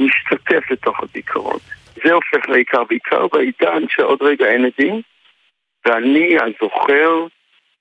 משתתף 0.00 0.70
לתוך 0.70 1.02
הזיכרון. 1.02 1.58
זה 2.04 2.12
הופך 2.12 2.48
לעיקר, 2.48 2.84
בעיקר 2.84 3.26
בעידן 3.32 3.82
שעוד 3.88 4.22
רגע 4.22 4.46
אין 4.46 4.64
עדים, 4.64 5.02
ואני 5.86 6.36
הזוכר, 6.36 7.26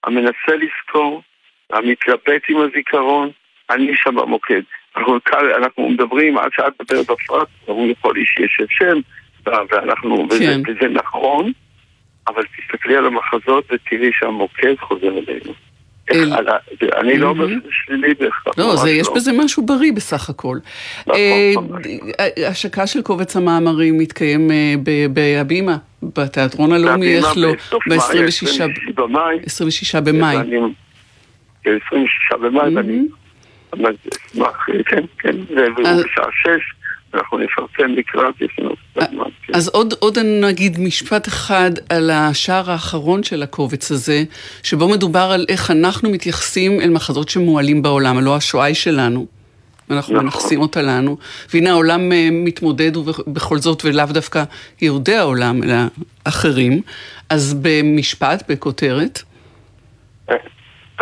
המנסה 0.03 0.55
לזכור, 0.55 1.21
המתלבט 1.69 2.41
עם 2.49 2.57
הזיכרון, 2.57 3.29
אני 3.69 3.91
שם 3.95 4.15
במוקד. 4.15 4.61
אנחנו, 4.97 5.17
אנחנו 5.57 5.89
מדברים, 5.89 6.37
עד 6.37 6.51
שאת 6.55 6.73
מדברת 6.81 7.05
בפרט, 7.05 7.47
אומרים 7.67 7.89
לכל 7.89 8.15
איש 8.15 8.35
יש 8.39 8.59
את 8.63 8.67
שם, 8.69 8.99
ואנחנו, 9.45 10.29
כן. 10.29 10.35
וזה, 10.35 10.55
וזה 10.67 10.87
נכון, 10.87 11.51
אבל 12.27 12.43
תסתכלי 12.43 12.97
על 12.97 13.05
המחזות 13.05 13.71
ותראי 13.71 14.09
שהמוקד 14.13 14.75
חוזר 14.79 15.07
אלינו. 15.07 15.53
אני 16.11 17.17
לא 17.17 17.27
אומר 17.27 17.47
שזה 17.47 17.69
שלילי 17.71 18.13
בהכרח. 18.13 18.57
לא, 18.57 18.89
יש 18.89 19.07
לא. 19.07 19.13
בזה 19.15 19.31
משהו 19.33 19.65
בריא 19.65 19.93
בסך 19.93 20.29
הכל. 20.29 20.57
נכון, 21.07 21.17
אה, 22.19 22.49
השקה 22.49 22.87
של 22.87 23.01
קובץ 23.01 23.35
המאמרים 23.35 23.97
מתקיים 23.97 24.51
אה, 24.51 24.75
בהבימה, 25.13 25.77
בתיאטרון 26.03 26.71
הלאומי, 26.73 27.17
איך 27.17 27.37
לא? 27.37 27.51
ב-26 27.89 28.61
במאי. 28.95 29.39
26 29.45 29.95
במאי. 29.95 30.37
26 31.65 32.33
במאי, 32.41 32.75
ואני 32.75 33.07
אשמח, 33.73 34.65
כן, 34.85 35.03
כן, 35.19 35.35
ובשעה 35.49 36.25
6 36.31 36.47
אנחנו 37.13 37.37
נפרסם 37.37 37.91
לקראת, 37.91 38.41
יש 38.41 38.51
לנו 38.59 38.73
בזמן. 38.95 39.23
כן. 39.47 39.53
אז 39.55 39.67
עוד, 39.67 39.93
עוד 39.99 40.17
נגיד 40.19 40.79
משפט 40.79 41.27
אחד 41.27 41.71
על 41.89 42.09
השער 42.09 42.71
האחרון 42.71 43.23
של 43.23 43.43
הקובץ 43.43 43.91
הזה, 43.91 44.23
שבו 44.63 44.87
מדובר 44.87 45.29
על 45.33 45.45
איך 45.49 45.71
אנחנו 45.71 46.09
מתייחסים 46.09 46.81
אל 46.81 46.89
מחזות 46.89 47.29
שמועלים 47.29 47.81
בעולם, 47.81 48.17
הלא 48.17 48.35
השואה 48.35 48.65
היא 48.65 48.75
שלנו. 48.75 49.27
ואנחנו 49.89 50.13
נכון. 50.13 50.25
מנכסים 50.25 50.61
אותה 50.61 50.81
לנו, 50.81 51.17
והנה 51.53 51.69
העולם 51.69 52.11
אה, 52.11 52.29
מתמודד 52.31 52.91
בכל 53.27 53.57
זאת, 53.57 53.85
ולאו 53.85 54.05
דווקא 54.05 54.43
יהודי 54.81 55.15
העולם, 55.15 55.63
אלא 55.63 55.75
אחרים. 56.23 56.81
אז 57.29 57.53
במשפט, 57.61 58.43
בכותרת. 58.49 59.23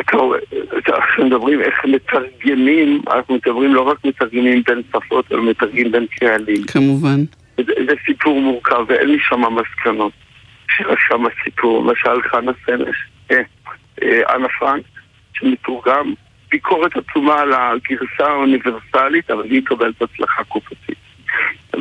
כשמדברים 0.03 1.61
איך 1.61 1.85
מתרגמים, 1.85 3.01
אנחנו 3.07 3.35
מדברים 3.35 3.73
לא 3.73 3.81
רק 3.81 4.05
מתרגמים 4.05 4.63
בין 4.67 4.81
שפות, 4.89 5.31
אלא 5.31 5.43
מתרגמים 5.43 5.91
בין 5.91 6.05
קהלים. 6.19 6.63
כמובן. 6.63 7.19
זה, 7.57 7.73
זה 7.87 7.93
סיפור 8.05 8.41
מורכב 8.41 8.85
ואין 8.87 9.09
לי 9.09 9.17
שם 9.19 9.41
מסקנות. 9.41 10.11
יש 10.79 10.99
שם 11.07 11.23
סיפור, 11.43 11.85
למשל 11.85 12.21
חנה 12.29 12.51
סנש, 12.65 12.95
אה, 13.31 13.41
אה, 14.03 14.35
אנה 14.35 14.47
פרנק, 14.59 14.83
שמתורגם 15.33 16.13
ביקורת 16.49 16.91
עצומה 16.97 17.41
על 17.41 17.53
הגרסה 17.53 18.31
האוניברסלית, 18.31 19.31
אבל 19.31 19.43
היא 19.43 19.61
מקבלת 19.61 20.01
הצלחה 20.01 20.43
קופתית. 20.43 20.97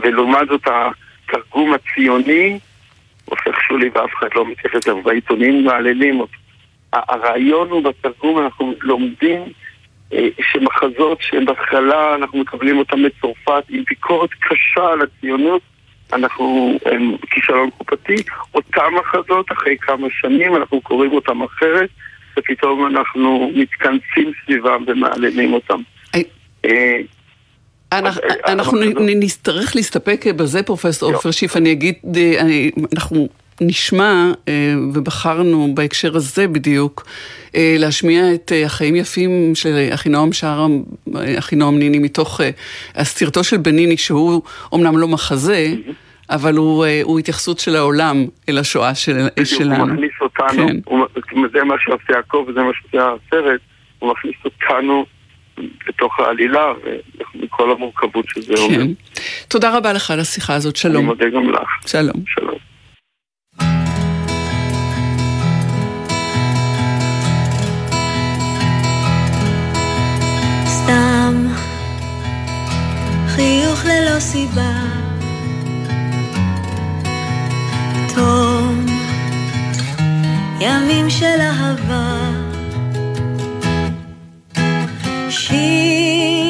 ולעומת 0.02 0.48
זאת 0.48 0.66
התרגום 0.66 1.74
הציוני 1.74 2.58
הופך 3.24 3.60
שולי 3.68 3.90
ואף 3.94 4.10
אחד 4.18 4.28
לא 4.34 4.46
מתייחס 4.46 4.88
אליו, 4.88 5.02
בעיתונים 5.02 5.64
מעללים 5.64 6.20
אותו. 6.20 6.43
הרעיון 7.08 7.70
הוא 7.70 7.82
בתרגום, 7.82 8.38
אנחנו 8.38 8.74
לומדים 8.80 9.42
אה, 10.12 10.28
שמחזות 10.52 11.22
שבהתחלה 11.22 12.14
אנחנו 12.14 12.38
מקבלים 12.38 12.78
אותם 12.78 13.02
מצרפת 13.02 13.64
עם 13.68 13.82
ביקורת 13.88 14.30
קשה 14.30 14.88
על 14.92 15.02
הציונות, 15.02 15.62
אנחנו 16.12 16.78
הם 16.86 17.16
כישלון 17.30 17.70
קופתי, 17.70 18.14
אותם 18.54 18.92
מחזות 19.00 19.52
אחרי 19.52 19.76
כמה 19.80 20.06
שנים 20.10 20.56
אנחנו 20.56 20.80
קוראים 20.80 21.12
אותם 21.12 21.42
אחרת 21.42 21.88
ופתאום 22.38 22.86
אנחנו 22.86 23.50
מתכנסים 23.54 24.32
סביבם 24.44 24.84
ומעלמים 24.86 25.52
אותם. 25.52 25.80
אה, 26.64 27.00
אנחנו 28.46 28.78
נצטרך 29.00 29.76
להסתפק 29.76 30.24
בזה, 30.36 30.62
פרופסור 30.62 31.14
עופר 31.14 31.30
שיף, 31.30 31.56
אני 31.56 31.72
אגיד, 31.72 31.94
אה, 32.16 32.68
אנחנו 32.96 33.28
נשמע, 33.60 34.32
אה, 34.48 34.74
ובחרנו 34.94 35.68
בהקשר 35.74 36.16
הזה 36.16 36.48
בדיוק, 36.48 37.04
להשמיע 37.56 38.34
את 38.34 38.52
החיים 38.66 38.96
יפים 38.96 39.54
של 39.54 39.88
אחינועם 39.94 40.32
שער, 40.32 40.66
אחינועם 41.38 41.78
ניני, 41.78 41.98
מתוך 41.98 42.40
הסרטו 42.94 43.44
של 43.44 43.56
בניני, 43.56 43.96
שהוא 43.96 44.42
אומנם 44.72 44.98
לא 44.98 45.08
מחזה, 45.08 45.74
אבל 46.30 46.54
הוא, 46.54 46.86
הוא 47.02 47.18
התייחסות 47.18 47.58
של 47.58 47.76
העולם 47.76 48.16
אל 48.48 48.58
השואה 48.58 48.94
של, 48.94 49.26
שלנו. 49.44 49.84
הוא 49.84 49.86
מכניס 49.86 50.12
אותנו, 50.20 50.68
כן. 50.68 50.76
הוא, 50.84 51.06
זה 51.52 51.64
מה 51.64 51.74
שעושה 51.78 52.12
יעקב 52.12 52.44
וזה 52.48 52.60
מה 52.60 52.70
שעושה 52.80 53.08
הסרט, 53.28 53.60
הוא 53.98 54.10
מכניס 54.10 54.36
אותנו 54.44 55.06
בתוך 55.88 56.20
העלילה 56.20 56.72
ומכל 57.34 57.70
המורכבות 57.70 58.24
שזה 58.28 58.54
כן. 58.54 58.60
אומר. 58.62 58.84
תודה 59.48 59.76
רבה 59.76 59.92
לך 59.92 60.10
על 60.10 60.20
השיחה 60.20 60.54
הזאת, 60.54 60.76
שלום. 60.76 60.96
אני 60.96 61.04
מודה 61.04 61.28
גם 61.28 61.50
לך. 61.50 61.68
שלום. 61.86 62.16
שלום. 62.26 62.58
סתם. 70.84 71.46
חיוך 73.28 73.84
ללא 73.84 74.20
סיבה. 74.20 74.72
תום, 78.14 78.86
ימים 80.60 81.10
של 81.10 81.40
אהבה. 81.40 82.30
שיר 85.30 86.43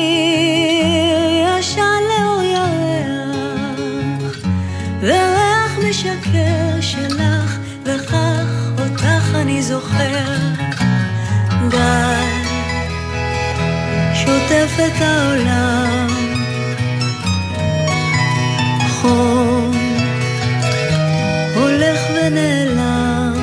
שוטף 14.54 14.78
את 14.86 15.00
העולם, 15.00 16.08
חום 18.88 19.72
ונעלם. 22.14 23.34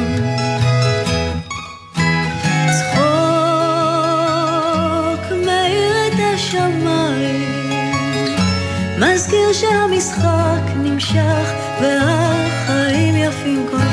צחוק 2.72 3.32
מאיר 5.46 5.94
את 6.08 6.20
השמיים, 6.34 7.94
מזכיר 8.98 9.54
שהמשחק 9.54 10.64
נמשך 10.76 11.54
והחיים 11.82 13.16
יפים 13.16 13.66
כל 13.72 13.91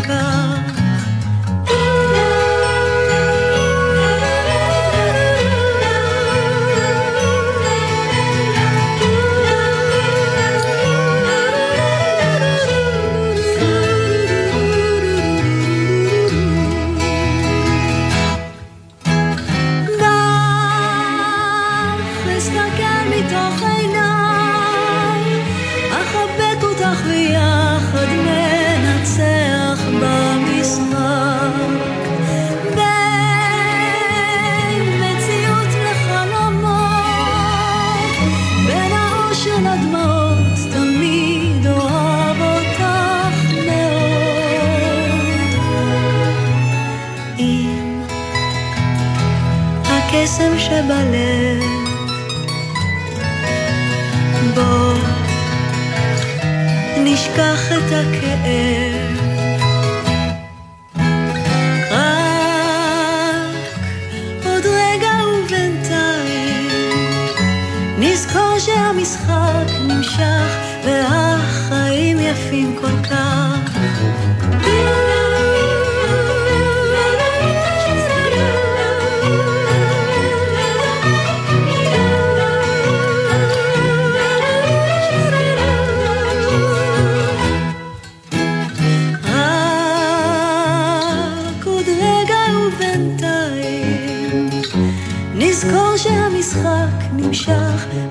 את 58.45 58.78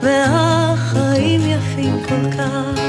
והחיים 0.02 1.42
יפים 1.42 1.96
כל 2.08 2.32
כך. 2.38 2.80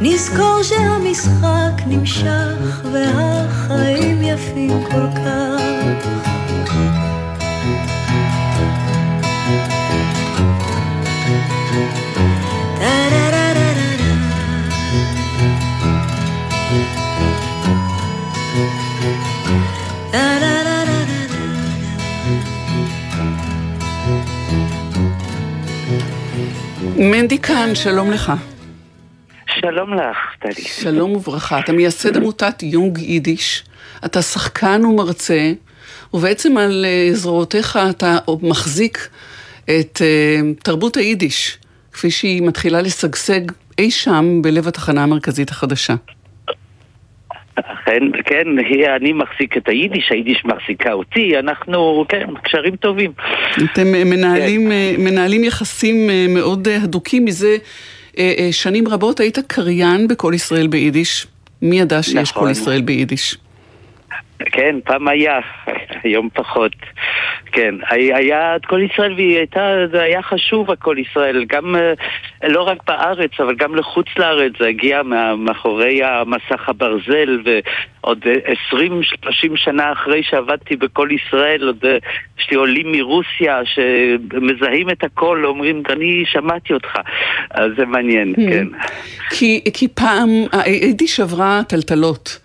נזכור 0.00 0.62
שהמשחק 0.62 1.82
נמשך 1.86 2.84
והחיים 2.92 4.22
יפים 4.22 4.84
כל 4.90 5.06
כך. 5.24 6.23
מנדי 27.10 27.38
כאן, 27.38 27.74
שלום 27.74 28.10
לך. 28.10 28.32
שלום 29.60 29.94
לך, 29.94 30.16
טלי. 30.40 30.64
שלום 30.64 31.16
וברכה. 31.16 31.60
אתה 31.60 31.72
מייסד 31.72 32.16
עמותת 32.16 32.62
יונג 32.62 32.98
יידיש, 32.98 33.64
אתה 34.04 34.22
שחקן 34.22 34.84
ומרצה, 34.84 35.52
ובעצם 36.14 36.56
על 36.56 36.84
אה, 36.88 37.14
זרועותיך 37.14 37.78
אתה 37.90 38.18
מחזיק 38.42 39.08
את 39.64 40.02
אה, 40.02 40.40
תרבות 40.62 40.96
היידיש, 40.96 41.58
כפי 41.92 42.10
שהיא 42.10 42.42
מתחילה 42.42 42.82
לשגשג 42.82 43.40
אי 43.78 43.90
שם 43.90 44.42
בלב 44.42 44.68
התחנה 44.68 45.02
המרכזית 45.02 45.50
החדשה. 45.50 45.94
אכן, 47.56 48.02
כן, 48.24 48.44
אני 48.96 49.12
מחזיק 49.12 49.56
את 49.56 49.68
היידיש, 49.68 50.10
היידיש 50.10 50.42
מחזיקה 50.44 50.92
אותי, 50.92 51.38
אנחנו, 51.38 52.04
כן, 52.08 52.26
קשרים 52.42 52.76
טובים. 52.76 53.12
אתם 53.72 53.86
מנהלים, 53.92 54.70
כן. 54.70 55.02
מנהלים 55.02 55.44
יחסים 55.44 56.10
מאוד 56.28 56.68
הדוקים 56.68 57.24
מזה 57.24 57.56
שנים 58.50 58.88
רבות. 58.88 59.20
היית 59.20 59.38
קריין 59.38 60.08
בכל 60.08 60.32
ישראל 60.34 60.66
ביידיש. 60.66 61.26
מי 61.62 61.80
ידע 61.80 62.02
שיש 62.02 62.30
נכון. 62.30 62.44
כל 62.44 62.50
ישראל 62.50 62.80
ביידיש? 62.80 63.36
כן, 64.38 64.76
פעם 64.84 65.08
היה, 65.08 65.40
היום 66.02 66.28
פחות. 66.34 66.72
כן, 67.52 67.74
היה 67.90 68.56
את 68.56 68.66
כל 68.66 68.80
ישראל 68.82 69.12
והיא 69.12 69.36
הייתה, 69.36 69.76
זה 69.92 70.02
היה 70.02 70.22
חשוב 70.22 70.70
הכל 70.70 70.96
ישראל, 70.98 71.44
גם 71.44 71.76
אה, 71.76 71.92
לא 72.48 72.62
רק 72.62 72.78
בארץ, 72.86 73.30
אבל 73.38 73.54
גם 73.54 73.74
לחוץ 73.74 74.06
לארץ, 74.18 74.52
זה 74.60 74.66
הגיע 74.68 75.02
מאחורי 75.36 76.04
המסך 76.04 76.68
הברזל 76.68 77.42
ועוד 77.44 78.24
20-30 78.72 78.76
שנה 79.56 79.92
אחרי 79.92 80.22
שעבדתי 80.22 80.76
בכל 80.76 81.08
ישראל, 81.10 81.66
עוד 81.66 81.84
אה, 81.84 81.96
יש 82.38 82.50
לי 82.50 82.56
עולים 82.56 82.92
מרוסיה 82.92 83.60
שמזהים 83.64 84.90
את 84.90 85.04
הכל, 85.04 85.44
אומרים, 85.44 85.82
אני 85.90 86.24
שמעתי 86.26 86.72
אותך, 86.72 86.98
אז 87.50 87.70
זה 87.76 87.84
מעניין, 87.84 88.34
hmm. 88.34 88.50
כן. 88.50 88.66
כי, 89.30 89.64
כי 89.74 89.88
פעם, 89.88 90.28
היידיש 90.52 91.20
עברה 91.20 91.60
טלטלות. 91.68 92.43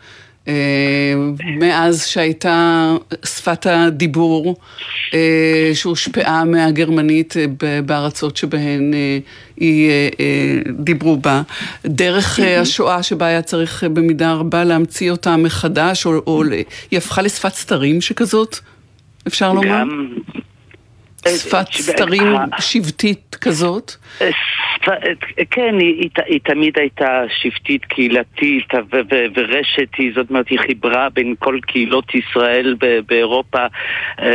אה, 0.49 1.13
מאז 1.59 2.05
שהייתה 2.05 2.95
שפת 3.25 3.65
הדיבור 3.65 4.55
אה, 5.13 5.71
שהושפעה 5.73 6.45
מהגרמנית 6.45 7.35
אה, 7.37 7.45
בארצות 7.85 8.37
שבהן 8.37 8.93
היא 9.57 9.91
דיברו 10.69 11.17
בה, 11.17 11.41
דרך 11.85 12.39
השואה 12.57 13.03
שבה 13.03 13.25
היה 13.25 13.41
צריך 13.41 13.83
במידה 13.93 14.33
רבה 14.33 14.63
להמציא 14.63 15.11
אותה 15.11 15.37
מחדש, 15.37 16.05
או, 16.05 16.21
או 16.27 16.43
היא 16.91 16.97
הפכה 16.97 17.21
לשפת 17.21 17.53
סתרים 17.53 18.01
שכזאת, 18.01 18.59
אפשר 19.27 19.53
לומר? 19.53 19.83
שפת 21.37 21.73
סתרים 21.73 22.35
שבטית 22.59 23.37
כזאת? 23.41 23.91
כן, 25.51 25.79
היא, 25.79 26.09
היא 26.25 26.39
תמיד 26.43 26.77
הייתה 26.79 27.23
שבטית, 27.41 27.85
קהילתית 27.85 28.67
ורשת, 29.35 29.89
היא, 29.97 30.11
זאת 30.15 30.29
אומרת, 30.29 30.47
היא 30.49 30.59
חיברה 30.59 31.09
בין 31.09 31.35
כל 31.39 31.59
קהילות 31.67 32.15
ישראל 32.15 32.75
באירופה, 33.05 33.65
אמ, 34.19 34.25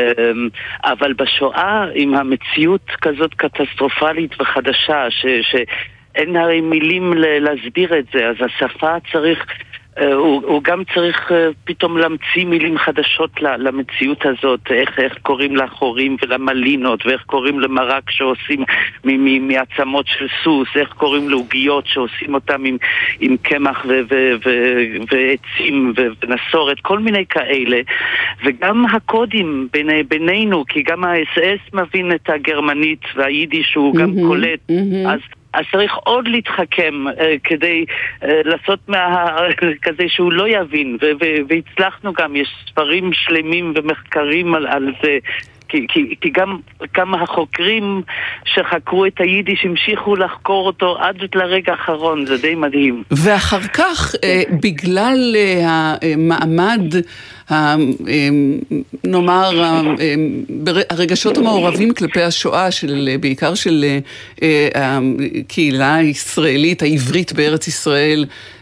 אבל 0.84 1.12
בשואה, 1.12 1.84
עם 1.94 2.14
המציאות 2.14 2.90
כזאת 3.02 3.34
קטסטרופלית 3.34 4.40
וחדשה, 4.40 5.06
שאין 5.10 6.36
הרי 6.36 6.60
מילים 6.60 7.12
להסביר 7.16 7.98
את 7.98 8.04
זה, 8.14 8.28
אז 8.28 8.36
השפה 8.40 8.96
צריך... 9.12 9.46
אה, 9.98 10.14
הוא, 10.14 10.42
הוא 10.46 10.62
גם 10.62 10.82
צריך 10.94 11.30
uh, 11.30 11.34
פתאום 11.64 11.98
להמציא 11.98 12.44
מילים 12.46 12.78
חדשות 12.78 13.30
למציאות 13.40 14.26
הזאת, 14.26 14.60
איך, 14.70 14.98
איך 14.98 15.18
קוראים 15.22 15.56
לחורים 15.56 16.16
ולמלינות, 16.22 17.06
ואיך 17.06 17.22
קוראים 17.22 17.60
למרק 17.60 18.10
שעושים 18.10 18.64
מעצמות 19.40 20.06
של 20.06 20.26
סוס, 20.44 20.68
איך 20.76 20.92
קוראים 20.92 21.30
לעוגיות 21.30 21.86
שעושים 21.86 22.34
אותם 22.34 22.64
עם, 22.64 22.76
עם 23.20 23.36
קמח 23.36 23.86
ועצים 25.10 25.92
ונסורת, 25.96 26.80
כל 26.82 26.98
מיני 26.98 27.26
כאלה, 27.26 27.80
וגם 28.44 28.84
הקודים 28.86 29.68
בין, 29.72 29.88
בינינו, 30.08 30.64
כי 30.68 30.82
גם 30.82 31.04
האס-אס 31.04 31.74
מבין 31.74 32.12
את 32.12 32.30
הגרמנית 32.30 33.02
והיידיש 33.16 33.74
הוא 33.74 33.94
גם 33.94 34.12
קולט. 34.26 34.60
אז... 35.06 35.20
אז 35.54 35.64
צריך 35.72 35.94
עוד 35.94 36.28
להתחכם 36.28 36.94
אה, 37.08 37.34
כדי 37.44 37.84
אה, 38.22 38.40
לעשות 38.44 38.78
מה... 38.88 39.36
כזה 39.82 40.04
שהוא 40.08 40.32
לא 40.32 40.48
יבין, 40.48 40.98
והצלחנו 41.48 42.12
גם, 42.12 42.36
יש 42.36 42.48
ספרים 42.66 43.10
שלמים 43.12 43.72
ומחקרים 43.76 44.54
על, 44.54 44.66
על 44.66 44.92
זה. 45.02 45.18
כי, 45.74 45.86
כי, 45.88 46.14
כי 46.20 46.30
גם 46.30 46.58
כמה 46.94 47.22
החוקרים 47.22 48.02
שחקרו 48.44 49.06
את 49.06 49.20
היידיש 49.20 49.64
המשיכו 49.64 50.16
לחקור 50.16 50.66
אותו 50.66 50.96
עד 50.98 51.16
לרגע 51.34 51.72
האחרון, 51.72 52.26
זה 52.26 52.36
די 52.36 52.54
מדהים. 52.54 53.02
ואחר 53.10 53.60
כך, 53.60 54.14
אה, 54.24 54.42
בגלל 54.62 55.36
אה, 55.36 55.94
המעמד, 56.02 56.94
אה, 57.50 57.74
נאמר, 59.04 59.50
הרגשות 60.90 61.38
המעורבים 61.38 61.94
כלפי 61.94 62.22
השואה, 62.22 62.70
של, 62.70 63.08
בעיקר 63.20 63.54
של 63.54 63.84
הקהילה 64.74 65.94
הישראלית, 65.94 66.82
העברית 66.82 67.32
בארץ 67.32 67.68
ישראל, 67.68 68.24
אה, 68.28 68.53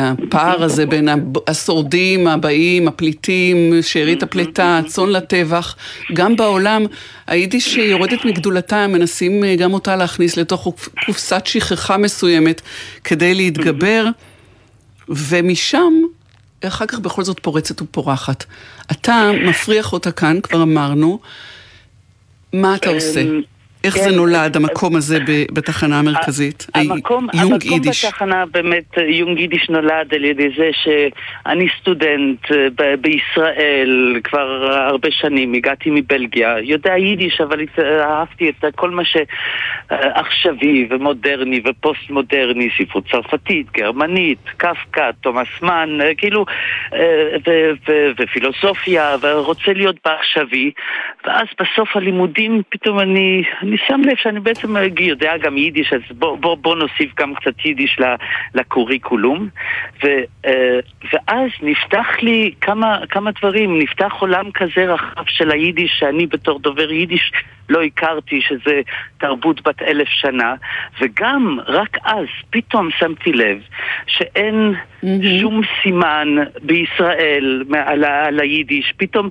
הפער 0.00 0.62
הזה 0.62 0.86
בין 0.86 1.08
השורדים, 1.46 2.26
הבאים, 2.26 2.88
הפליטים, 2.88 3.82
שארית 3.82 4.22
הפליטה, 4.22 4.80
צאן 4.86 5.08
לטבח, 5.08 5.76
גם 6.12 6.36
בעולם 6.36 6.86
היידיש 7.26 7.76
יורדת 7.76 8.24
מגדולתה, 8.24 8.86
מנסים 8.86 9.44
אה, 9.44 9.56
גם 9.56 9.72
אותה 9.72 9.96
להכניס 9.96 10.36
לתוך 10.36 10.68
קופסת 11.06 11.46
שכחה 11.46 11.96
מסוימת 11.96 12.60
כדי 13.04 13.34
להתגבר, 13.34 14.06
ומשם 15.08 15.92
אחר 16.64 16.86
כך 16.86 16.98
בכל 16.98 17.24
זאת 17.24 17.40
פורצת 17.40 17.82
ופורחת. 17.82 18.44
אתה 18.90 19.30
מפריח 19.46 19.92
אותה 19.92 20.12
כאן, 20.12 20.40
כבר 20.40 20.62
אמרנו, 20.62 21.18
מה 22.52 22.74
אתה 22.74 22.90
עושה? 22.90 23.24
איך 23.84 23.94
כן, 23.94 24.00
זה 24.00 24.16
נולד, 24.16 24.56
המקום 24.56 24.96
הזה 24.96 25.18
בתחנה 25.52 25.98
המרכזית? 25.98 26.66
המקום, 26.74 27.26
יונג 27.34 27.52
המקום 27.52 27.72
יידיש. 27.72 28.04
בתחנה 28.04 28.46
באמת, 28.46 28.84
יונג 29.08 29.38
יידיש 29.38 29.70
נולד 29.70 30.14
על 30.14 30.24
ידי 30.24 30.48
זה 30.56 30.70
שאני 30.72 31.68
סטודנט 31.80 32.52
אה, 32.52 32.66
ב- 32.74 32.94
בישראל 33.00 34.20
כבר 34.24 34.72
הרבה 34.90 35.08
שנים, 35.10 35.54
הגעתי 35.54 35.90
מבלגיה, 35.90 36.56
יודע 36.62 36.96
יידיש, 36.96 37.40
אבל 37.40 37.60
אהבתי 37.78 38.48
את 38.48 38.64
כל 38.74 38.90
מה 38.90 39.02
שעכשווי 39.04 40.88
ומודרני 40.90 41.60
ופוסט 41.64 42.10
מודרני, 42.10 42.68
ספרות 42.78 43.04
צרפתית, 43.10 43.72
גרמנית, 43.72 44.38
קפקא, 44.56 45.10
תומאס 45.20 45.48
מן, 45.62 45.98
אה, 46.00 46.14
כאילו, 46.14 46.44
אה, 46.92 47.36
ו- 47.46 47.70
ו- 47.88 48.10
ופילוסופיה, 48.18 49.16
ורוצה 49.20 49.72
להיות 49.72 49.96
בעכשווי, 50.04 50.70
ואז 51.26 51.46
בסוף 51.60 51.96
הלימודים 51.96 52.62
פתאום 52.70 53.00
אני... 53.00 53.42
אני 53.70 53.78
שם 53.86 54.00
לב 54.04 54.16
שאני 54.16 54.40
בעצם 54.40 54.76
יודע 55.00 55.36
גם 55.36 55.56
יידיש, 55.56 55.92
אז 55.92 56.16
בוא, 56.18 56.36
בוא, 56.38 56.54
בוא 56.54 56.76
נוסיף 56.76 57.14
גם 57.20 57.34
קצת 57.34 57.64
יידיש 57.64 57.98
לקוריקולום. 58.54 59.48
ו, 60.04 60.06
אה, 60.46 60.78
ואז 61.12 61.50
נפתח 61.62 62.06
לי 62.22 62.54
כמה, 62.60 62.98
כמה 63.08 63.30
דברים, 63.40 63.78
נפתח 63.78 64.12
עולם 64.18 64.50
כזה 64.54 64.92
רחב 64.92 65.24
של 65.26 65.50
היידיש, 65.50 65.92
שאני 65.98 66.26
בתור 66.26 66.58
דובר 66.58 66.92
יידיש 66.92 67.32
לא 67.70 67.82
הכרתי 67.82 68.40
שזה 68.40 68.80
תרבות 69.18 69.62
בת 69.62 69.82
אלף 69.82 70.08
שנה, 70.08 70.54
וגם 71.00 71.58
רק 71.66 71.96
אז 72.04 72.26
פתאום 72.50 72.88
שמתי 72.98 73.32
לב 73.32 73.58
שאין 74.06 74.74
mm-hmm. 74.74 75.40
שום 75.40 75.60
סימן 75.82 76.36
בישראל 76.62 77.64
על, 77.86 78.04
על 78.04 78.40
היידיש. 78.40 78.92
פתאום 78.96 79.28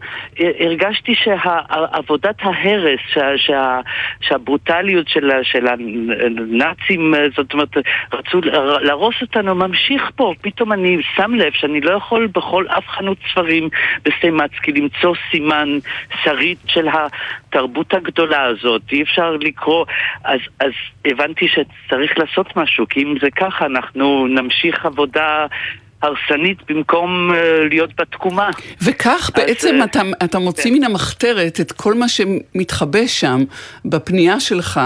הרגשתי 0.59 1.15
שעבודת 1.15 2.35
ההרס, 2.41 2.99
שה, 3.13 3.37
שה, 3.37 3.79
שהברוטליות 4.21 5.07
של, 5.07 5.29
של 5.43 5.67
הנאצים, 5.67 7.13
זאת 7.35 7.53
אומרת, 7.53 7.77
רצו 8.13 8.41
להרוס 8.81 9.15
אותנו, 9.21 9.55
ממשיך 9.55 10.11
פה. 10.15 10.33
פתאום 10.41 10.73
אני 10.73 10.97
שם 11.15 11.33
לב 11.33 11.51
שאני 11.53 11.81
לא 11.81 11.91
יכול 11.91 12.27
בכל 12.27 12.65
אף 12.67 12.87
חנות 12.87 13.17
ספרים 13.31 13.69
בסטימצקי 14.05 14.71
למצוא 14.71 15.13
סימן 15.31 15.69
שריד 16.23 16.57
של 16.67 16.87
התרבות 17.49 17.93
הגדולה 17.93 18.43
הזאת. 18.43 18.81
אי 18.91 19.01
אפשר 19.01 19.31
לקרוא, 19.31 19.85
אז, 20.23 20.39
אז 20.59 20.71
הבנתי 21.05 21.47
שצריך 21.47 22.11
לעשות 22.17 22.57
משהו, 22.57 22.85
כי 22.89 23.03
אם 23.03 23.15
זה 23.21 23.27
ככה, 23.35 23.65
אנחנו 23.65 24.27
נמשיך 24.27 24.85
עבודה... 24.85 25.45
הרסנית 26.01 26.57
במקום 26.69 27.31
uh, 27.31 27.35
להיות 27.69 27.89
בתקומה. 28.01 28.49
וכך 28.81 29.29
אז, 29.33 29.43
בעצם 29.43 29.81
uh, 29.81 29.83
אתה, 29.83 30.01
אתה 30.23 30.39
מוציא 30.39 30.71
כן. 30.71 30.77
מן 30.77 30.83
המחתרת 30.83 31.59
את 31.61 31.71
כל 31.71 31.93
מה 31.93 32.05
שמתחבא 32.07 33.07
שם 33.07 33.43
בפנייה 33.85 34.39
שלך. 34.39 34.79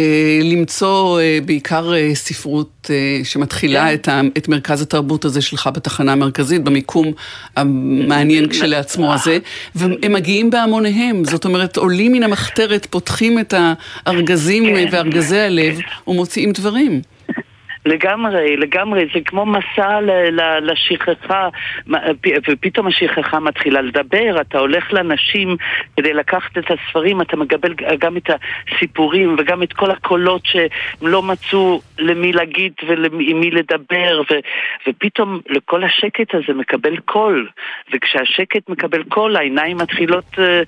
Uh, 0.00 0.44
למצוא 0.44 1.20
בעיקר 1.44 1.92
ספרות 2.14 2.90
שמתחילה 3.24 3.88
כן. 3.88 3.94
את, 3.94 4.08
ה, 4.08 4.20
את 4.38 4.48
מרכז 4.48 4.82
התרבות 4.82 5.24
הזה 5.24 5.42
שלך 5.42 5.70
בתחנה 5.74 6.12
המרכזית, 6.12 6.64
במיקום 6.64 7.12
המעניין 7.56 8.48
כשלעצמו 8.48 9.14
הזה, 9.14 9.38
והם 9.74 10.12
מגיעים 10.12 10.50
בהמוניהם, 10.50 11.24
זאת 11.24 11.44
אומרת 11.44 11.76
עולים 11.76 12.12
מן 12.12 12.22
המחתרת, 12.22 12.86
פותחים 12.90 13.38
את 13.38 13.54
הארגזים 14.06 14.64
כן. 14.64 14.86
וארגזי 14.92 15.38
הלב 15.38 15.78
ומוציאים 16.06 16.52
דברים. 16.52 17.02
לגמרי, 17.86 18.56
לגמרי, 18.56 19.06
זה 19.14 19.20
כמו 19.20 19.46
מסע 19.46 19.98
לשכחה, 20.62 21.48
ופתאום 22.48 22.86
השכחה 22.86 23.40
מתחילה 23.40 23.80
לדבר, 23.80 24.40
אתה 24.40 24.58
הולך 24.58 24.92
לנשים 24.92 25.56
כדי 25.96 26.12
לקחת 26.12 26.58
את 26.58 26.64
הספרים, 26.70 27.20
אתה 27.20 27.36
מקבל 27.36 27.74
גם 27.98 28.16
את 28.16 28.30
הסיפורים 28.30 29.36
וגם 29.38 29.62
את 29.62 29.72
כל 29.72 29.90
הקולות 29.90 30.42
שהם 30.44 30.68
לא 31.02 31.22
מצאו 31.22 31.80
למי 31.98 32.32
להגיד 32.32 32.72
ועם 32.88 33.40
מי 33.40 33.50
לדבר, 33.50 34.22
ו, 34.30 34.34
ופתאום 34.88 35.40
לכל 35.48 35.84
השקט 35.84 36.34
הזה 36.34 36.58
מקבל 36.58 36.96
קול, 36.96 37.48
וכשהשקט 37.94 38.68
מקבל 38.68 39.02
קול, 39.02 39.36
העיניים 39.36 39.76
מתחילות, 39.76 40.38
אה, 40.38 40.62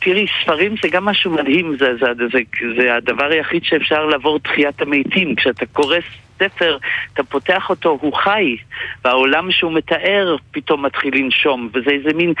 תראי, 0.00 0.26
ספרים 0.42 0.74
זה 0.82 0.88
גם 0.88 1.04
משהו 1.04 1.30
מדהים, 1.30 1.76
זה, 1.78 1.96
זה, 1.96 2.06
זה, 2.32 2.38
זה 2.78 2.94
הדבר 2.94 3.30
היחיד 3.30 3.64
שאפשר 3.64 4.06
לעבור 4.06 4.38
תחיית 4.38 4.82
המתים, 4.82 5.34
כשאתה 5.34 5.66
קורא 5.66 5.96
ספר, 6.38 6.78
אתה 7.14 7.22
פותח 7.22 7.70
אותו, 7.70 7.98
הוא 8.00 8.14
חי, 8.14 8.56
והעולם 9.04 9.50
שהוא 9.50 9.72
מתאר 9.72 10.36
פתאום 10.50 10.84
מתחיל 10.84 11.14
לנשום, 11.16 11.68
וזה 11.74 11.90
איזה 11.90 12.10
מין 12.14 12.32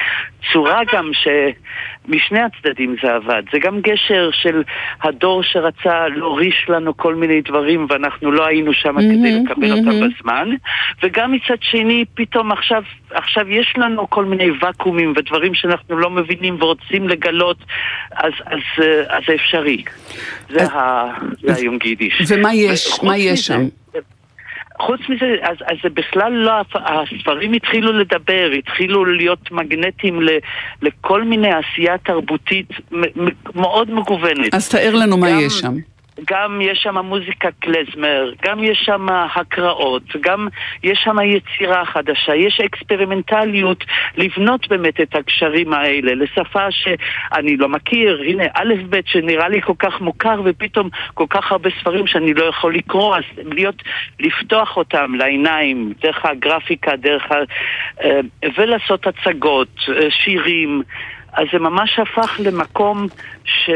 צורה 0.52 0.80
גם 0.92 1.10
שמשני 1.12 2.40
הצדדים 2.40 2.96
זה 3.02 3.14
עבד. 3.14 3.42
זה 3.52 3.58
גם 3.58 3.80
גשר 3.80 4.30
של 4.32 4.62
הדור 5.02 5.42
שרצה 5.42 6.08
להוריש 6.08 6.66
לנו 6.68 6.96
כל 6.96 7.14
מיני 7.14 7.40
דברים, 7.40 7.86
ואנחנו 7.90 8.32
לא 8.32 8.46
היינו 8.46 8.72
שם 8.72 8.98
mm-hmm, 8.98 9.00
כדי 9.00 9.42
לקבל 9.42 9.72
mm-hmm. 9.72 9.86
אותם 9.86 10.08
בזמן, 10.08 10.48
וגם 11.02 11.32
מצד 11.32 11.56
שני, 11.60 12.04
פתאום 12.14 12.52
עכשיו, 12.52 12.82
עכשיו 13.10 13.48
יש 13.48 13.74
לנו 13.76 14.10
כל 14.10 14.24
מיני 14.24 14.50
ואקומים 14.60 15.12
ודברים 15.16 15.54
שאנחנו 15.54 15.98
לא 15.98 16.10
מבינים 16.10 16.56
ורוצים 16.60 17.08
לגלות, 17.08 17.56
אז, 18.12 18.32
אז, 18.46 18.84
אז 19.08 19.22
זה 19.26 19.34
אפשרי. 19.34 19.84
זה, 20.50 20.62
אז, 20.62 20.68
ה, 20.72 21.04
זה 21.42 21.54
היום 21.54 21.78
גידיש. 21.78 22.22
ומה 22.28 22.54
יש, 22.54 23.02
מה 23.02 23.16
יש 23.16 23.46
שם? 23.46 23.68
חוץ 24.80 25.00
מזה, 25.08 25.26
אז, 25.42 25.56
אז 25.66 25.76
זה 25.82 25.88
בכלל 25.88 26.32
לא, 26.32 26.52
הספרים 26.74 27.52
התחילו 27.52 27.92
לדבר, 27.92 28.50
התחילו 28.58 29.04
להיות 29.04 29.52
מגנטים 29.52 30.22
ל, 30.22 30.28
לכל 30.82 31.24
מיני 31.24 31.48
עשייה 31.52 31.98
תרבותית 31.98 32.68
מאוד 33.54 33.90
מגוונת. 33.90 34.54
אז 34.54 34.68
תאר 34.68 34.94
לנו 34.94 35.16
גם, 35.16 35.20
מה 35.20 35.30
יש 35.30 35.52
שם. 35.52 35.74
גם 36.24 36.60
יש 36.60 36.78
שם 36.82 36.98
מוזיקה 36.98 37.48
קלזמר, 37.58 38.32
גם 38.42 38.64
יש 38.64 38.78
שם 38.84 39.06
הקראות, 39.10 40.02
גם 40.20 40.48
יש 40.82 40.98
שם 41.04 41.16
יצירה 41.20 41.84
חדשה, 41.84 42.34
יש 42.34 42.60
אקספרימנטליות 42.60 43.84
לבנות 44.16 44.68
באמת 44.68 45.00
את 45.00 45.14
הקשרים 45.14 45.72
האלה 45.72 46.14
לשפה 46.14 46.70
שאני 46.70 47.56
לא 47.56 47.68
מכיר, 47.68 48.22
הנה 48.26 48.44
א' 48.54 48.74
ב' 48.90 49.00
שנראה 49.06 49.48
לי 49.48 49.62
כל 49.62 49.72
כך 49.78 50.00
מוכר 50.00 50.40
ופתאום 50.44 50.88
כל 51.14 51.26
כך 51.30 51.52
הרבה 51.52 51.70
ספרים 51.80 52.06
שאני 52.06 52.34
לא 52.34 52.44
יכול 52.44 52.74
לקרוא, 52.74 53.16
אז 53.16 53.22
להיות, 53.36 53.82
לפתוח 54.20 54.76
אותם 54.76 55.14
לעיניים, 55.14 55.92
דרך 56.02 56.24
הגרפיקה, 56.24 56.96
דרך 56.96 57.32
ה... 57.32 57.34
אה, 58.04 58.20
ולעשות 58.58 59.06
הצגות, 59.06 59.68
אה, 59.88 60.10
שירים, 60.10 60.82
אז 61.32 61.46
זה 61.52 61.58
ממש 61.58 61.98
הפך 61.98 62.40
למקום 62.44 63.06
ש... 63.44 63.70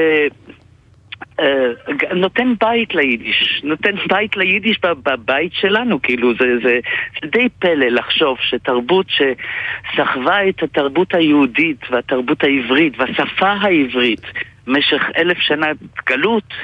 אה, 1.41 2.15
נותן 2.15 2.55
בית 2.61 2.95
ליידיש, 2.95 3.61
נותן 3.65 3.95
בית 4.09 4.37
ליידיש 4.37 4.81
בבית 4.83 5.53
שלנו, 5.55 6.03
כאילו 6.03 6.33
זה, 6.35 6.47
זה, 6.63 6.81
זה 7.23 7.29
די 7.29 7.49
פלא 7.59 7.87
לחשוב 7.87 8.39
שתרבות 8.41 9.07
שסחבה 9.09 10.49
את 10.49 10.63
התרבות 10.63 11.15
היהודית 11.15 11.91
והתרבות 11.91 12.45
העברית 12.45 12.95
והשפה 12.99 13.51
העברית 13.51 14.23
במשך 14.67 15.03
אלף 15.17 15.39
שנה 15.39 15.67
גלות 16.07 16.55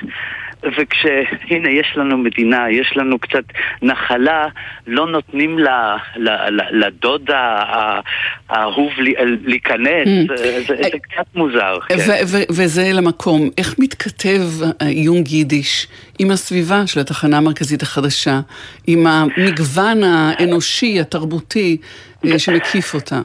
וכשהנה 0.62 1.70
יש 1.70 1.92
לנו 1.96 2.18
מדינה, 2.18 2.70
יש 2.70 2.92
לנו 2.96 3.18
קצת 3.18 3.44
נחלה, 3.82 4.46
לא 4.86 5.06
נותנים 5.06 5.58
לדוד 6.70 7.30
האהוב 8.48 8.92
להיכנס, 9.44 10.08
mm. 10.08 10.36
זה 10.68 10.98
קצת 11.02 11.26
מוזר. 11.34 11.78
כן. 11.88 11.94
וזה 12.50 12.90
למקום, 12.92 13.50
איך 13.58 13.74
מתכתב 13.78 14.42
יונג 14.86 15.28
יידיש 15.28 15.86
עם 16.18 16.30
הסביבה 16.30 16.86
של 16.86 17.00
התחנה 17.00 17.38
המרכזית 17.38 17.82
החדשה, 17.82 18.40
עם 18.86 19.06
המגוון 19.06 20.02
האנושי, 20.04 21.00
התרבותי, 21.00 21.76
אה, 22.24 22.38
שמקיף 22.38 22.94
אותה? 22.94 23.20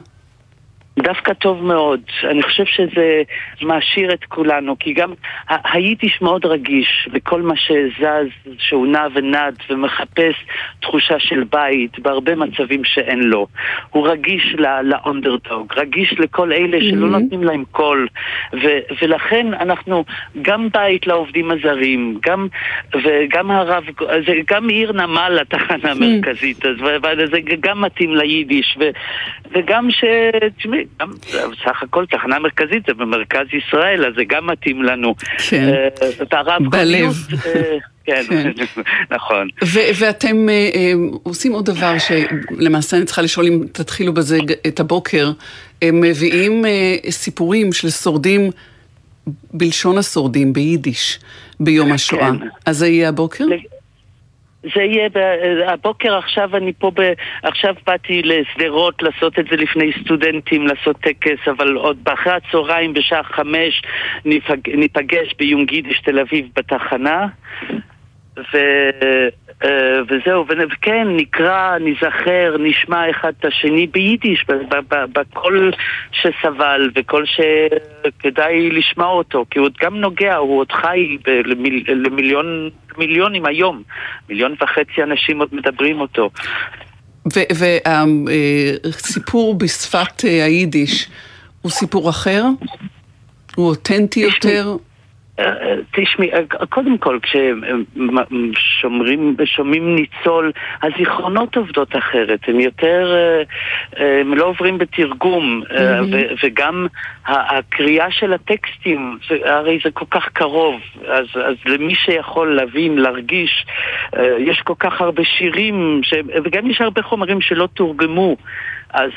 דווקא 0.98 1.32
טוב 1.32 1.64
מאוד. 1.64 2.00
אני 2.24 2.42
חושב 2.42 2.64
שזה 2.64 3.22
מעשיר 3.62 4.12
את 4.12 4.24
כולנו, 4.24 4.78
כי 4.78 4.92
גם 4.92 5.12
היידיש 5.48 6.22
מאוד 6.22 6.46
רגיש 6.46 7.08
לכל 7.12 7.42
מה 7.42 7.54
שזז, 7.56 8.54
שהוא 8.58 8.86
נע 8.86 9.06
ונד 9.14 9.56
ומחפש 9.70 10.34
תחושה 10.80 11.18
של 11.18 11.44
בית 11.44 11.98
בהרבה 11.98 12.34
מצבים 12.34 12.84
שאין 12.84 13.22
לו. 13.22 13.46
הוא 13.90 14.08
רגיש 14.08 14.56
לאונדרדוג, 14.82 15.72
רגיש 15.76 16.14
לכל 16.18 16.52
אלה 16.52 16.78
שלא 16.80 17.06
mm-hmm. 17.06 17.10
נותנים 17.10 17.44
להם 17.44 17.64
קול, 17.70 18.08
ו- 18.52 18.80
ולכן 19.02 19.54
אנחנו 19.54 20.04
גם 20.42 20.68
בית 20.72 21.06
לעובדים 21.06 21.50
הזרים, 21.50 22.18
גם, 22.22 22.46
וגם 23.04 23.50
הרב, 23.50 23.84
זה 24.26 24.32
גם 24.50 24.68
עיר 24.68 24.92
נמל 24.92 25.38
לתחנה 25.40 25.76
mm-hmm. 25.82 25.88
המרכזית, 25.90 26.66
אז 26.66 26.76
זה 27.30 27.38
גם 27.60 27.80
מתאים 27.80 28.16
ליידיש, 28.16 28.76
ו- 28.80 28.90
וגם 29.52 29.90
ש... 29.90 30.04
תשמעי, 30.58 30.83
גם 31.00 31.12
בסך 31.52 31.82
הכל 31.82 32.06
תחנה 32.06 32.38
מרכזית 32.38 32.86
זה 32.86 32.94
במרכז 32.94 33.46
ישראל, 33.52 34.04
אז 34.06 34.12
זה 34.16 34.24
גם 34.24 34.46
מתאים 34.46 34.82
לנו. 34.82 35.14
כן, 35.48 35.68
אה, 35.68 36.58
בלב. 36.70 37.14
אה, 37.46 37.76
כן, 38.04 38.22
כן. 38.28 38.50
נכון. 39.16 39.48
ואתם 39.98 40.48
אה, 40.48 40.92
עושים 41.22 41.52
עוד 41.52 41.64
דבר 41.64 41.94
שלמעשה 41.98 42.96
אני 42.96 43.04
צריכה 43.04 43.22
לשאול 43.22 43.46
אם 43.46 43.64
תתחילו 43.72 44.14
בזה 44.14 44.38
את 44.66 44.80
הבוקר. 44.80 45.32
הם 45.82 46.00
מביאים 46.00 46.64
סיפורים 47.10 47.72
של 47.72 47.90
שורדים 47.90 48.50
בלשון 49.52 49.98
השורדים, 49.98 50.52
ביידיש, 50.52 51.20
ביום 51.60 51.92
השואה. 51.92 52.30
כן. 52.30 52.46
אז 52.66 52.78
זה 52.78 52.88
יהיה 52.88 53.08
הבוקר? 53.08 53.44
זה 54.74 54.82
יהיה, 54.82 55.08
הבוקר 55.66 56.16
עכשיו 56.16 56.56
אני 56.56 56.72
פה, 56.72 56.90
ב, 56.94 57.12
עכשיו 57.42 57.74
באתי 57.86 58.22
לשדרות 58.22 59.02
לעשות 59.02 59.38
את 59.38 59.44
זה 59.50 59.56
לפני 59.56 59.92
סטודנטים, 60.04 60.66
לעשות 60.66 60.96
טקס, 60.96 61.48
אבל 61.48 61.76
עוד 61.76 62.04
באחרי 62.04 62.32
הצהריים 62.32 62.94
בשעה 62.94 63.22
חמש 63.22 63.82
ניפג, 64.24 64.70
ניפגש 64.74 65.34
ביונגידיש 65.38 66.00
תל 66.00 66.18
אביב 66.18 66.48
בתחנה. 66.56 67.26
ו... 68.38 68.58
אה, 69.64 70.00
וזהו, 70.08 70.46
וכן, 70.46 71.08
נקרא, 71.16 71.78
נזכר, 71.78 72.56
נשמע 72.58 73.10
אחד 73.10 73.32
את 73.40 73.44
השני 73.44 73.86
ביידיש, 73.86 74.44
בקול 75.12 75.72
שסבל 76.12 76.90
וקול 76.94 77.24
שכדאי 77.26 78.70
לשמוע 78.70 79.08
אותו, 79.08 79.44
כי 79.50 79.58
הוא 79.58 79.66
עוד 79.66 79.74
גם 79.82 79.96
נוגע, 79.96 80.36
הוא 80.36 80.58
עוד 80.58 80.72
חי 80.72 81.16
למיליון, 81.86 82.70
מיליונים 82.98 83.46
היום. 83.46 83.82
מיליון 84.28 84.54
וחצי 84.62 85.02
אנשים 85.02 85.38
עוד 85.38 85.48
מדברים 85.52 86.00
אותו. 86.00 86.30
והסיפור 88.84 89.52
אה, 89.52 89.58
בשפת 89.58 90.24
אה, 90.24 90.44
היידיש 90.44 91.08
הוא 91.62 91.70
סיפור 91.70 92.10
אחר? 92.10 92.44
הוא 93.56 93.68
אותנטי 93.68 94.20
יותר? 94.20 94.76
תשמעי, 95.92 96.30
קודם 96.68 96.98
כל, 96.98 97.18
כששומעים 98.52 99.94
ניצול, 99.94 100.52
הזיכרונות 100.82 101.56
עובדות 101.56 101.96
אחרת, 101.96 102.40
הם 102.46 102.60
יותר, 102.60 103.16
הם 103.96 104.34
לא 104.34 104.44
עוברים 104.44 104.78
בתרגום, 104.78 105.62
וגם 106.42 106.86
הקריאה 107.26 108.10
של 108.10 108.32
הטקסטים, 108.32 109.18
הרי 109.44 109.78
זה 109.84 109.90
כל 109.90 110.04
כך 110.10 110.28
קרוב, 110.32 110.80
אז, 111.08 111.26
אז 111.34 111.54
למי 111.66 111.94
שיכול 111.94 112.56
להבין, 112.56 112.98
להרגיש, 112.98 113.66
יש 114.38 114.60
כל 114.60 114.74
כך 114.78 115.00
הרבה 115.00 115.24
שירים, 115.24 116.00
ש... 116.02 116.14
וגם 116.44 116.70
יש 116.70 116.80
הרבה 116.80 117.02
חומרים 117.02 117.40
שלא 117.40 117.68
תורגמו, 117.74 118.36
אז 118.90 119.10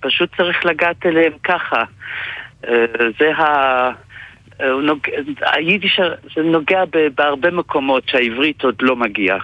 פשוט 0.00 0.36
צריך 0.36 0.66
לגעת 0.66 1.06
אליהם 1.06 1.32
ככה. 1.44 1.82
זה 3.18 3.34
ה... 3.36 4.11
היידיש 5.40 6.00
זה 6.36 6.42
נוגע 6.42 6.84
בהרבה 7.14 7.50
מקומות 7.50 8.02
שהעברית 8.06 8.64
עוד 8.64 8.74
לא 8.82 8.96
מגיעה. 8.96 9.38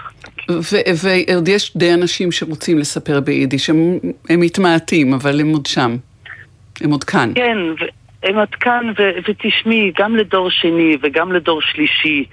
ועוד 1.03 1.49
יש 1.49 1.77
די 1.77 1.95
אנשים 1.95 2.33
שרוצים 2.33 2.79
לספר 2.79 3.21
ביידיש, 3.21 3.71
הם, 3.71 3.99
הם 4.29 4.41
מתמעטים, 4.41 5.15
אבל 5.15 5.41
הם 5.41 5.49
עוד 5.49 5.67
שם. 5.67 5.97
הם 6.81 6.91
עוד 6.91 7.05
כאן. 7.05 7.33
כן, 7.35 7.59
הם 8.23 8.39
עד 8.39 8.55
כאן, 8.55 8.93
ו- 8.99 9.19
ותשמעי, 9.29 9.93
גם 9.99 10.17
לדור 10.17 10.51
שני 10.51 10.97
וגם 11.03 11.33
לדור 11.33 11.63
שלישי, 11.63 12.25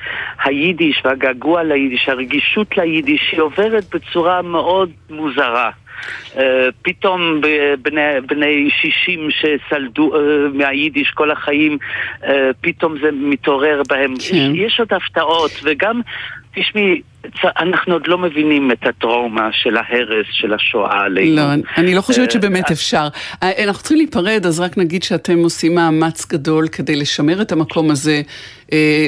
היידיש 0.43 1.01
והגעגוע 1.05 1.63
ליידיש, 1.63 2.09
הרגישות 2.09 2.77
ליידיש, 2.77 3.29
היא 3.31 3.41
עוברת 3.41 3.95
בצורה 3.95 4.41
מאוד 4.41 4.89
מוזרה. 5.09 5.71
Uh, 6.33 6.37
פתאום 6.81 7.41
בני, 7.81 8.21
בני 8.27 8.69
60 8.81 9.29
שסלדו 9.31 10.13
uh, 10.13 10.17
מהיידיש 10.53 11.11
כל 11.11 11.31
החיים, 11.31 11.77
uh, 12.21 12.27
פתאום 12.61 12.95
זה 13.01 13.09
מתעורר 13.13 13.81
בהם. 13.89 14.13
כן. 14.29 14.51
יש 14.55 14.79
עוד 14.79 14.93
הפתעות, 14.93 15.51
וגם, 15.63 16.01
תשמעי, 16.55 17.01
אנחנו 17.59 17.93
עוד 17.93 18.07
לא 18.07 18.17
מבינים 18.17 18.71
את 18.71 18.87
הטראומה 18.87 19.49
של 19.51 19.77
ההרס 19.77 20.25
של 20.31 20.53
השואה 20.53 21.03
עלינו. 21.03 21.35
לא, 21.35 21.41
אני 21.77 21.95
לא 21.95 22.01
חושבת 22.01 22.31
שבאמת 22.31 22.71
אפשר. 22.71 23.07
אנחנו 23.41 23.81
צריכים 23.81 23.97
להיפרד, 23.97 24.45
אז 24.45 24.59
רק 24.59 24.77
נגיד 24.77 25.03
שאתם 25.03 25.37
עושים 25.37 25.75
מאמץ 25.75 26.25
גדול 26.25 26.67
כדי 26.67 26.95
לשמר 26.95 27.41
את 27.41 27.51
המקום 27.51 27.91
הזה, 27.91 28.21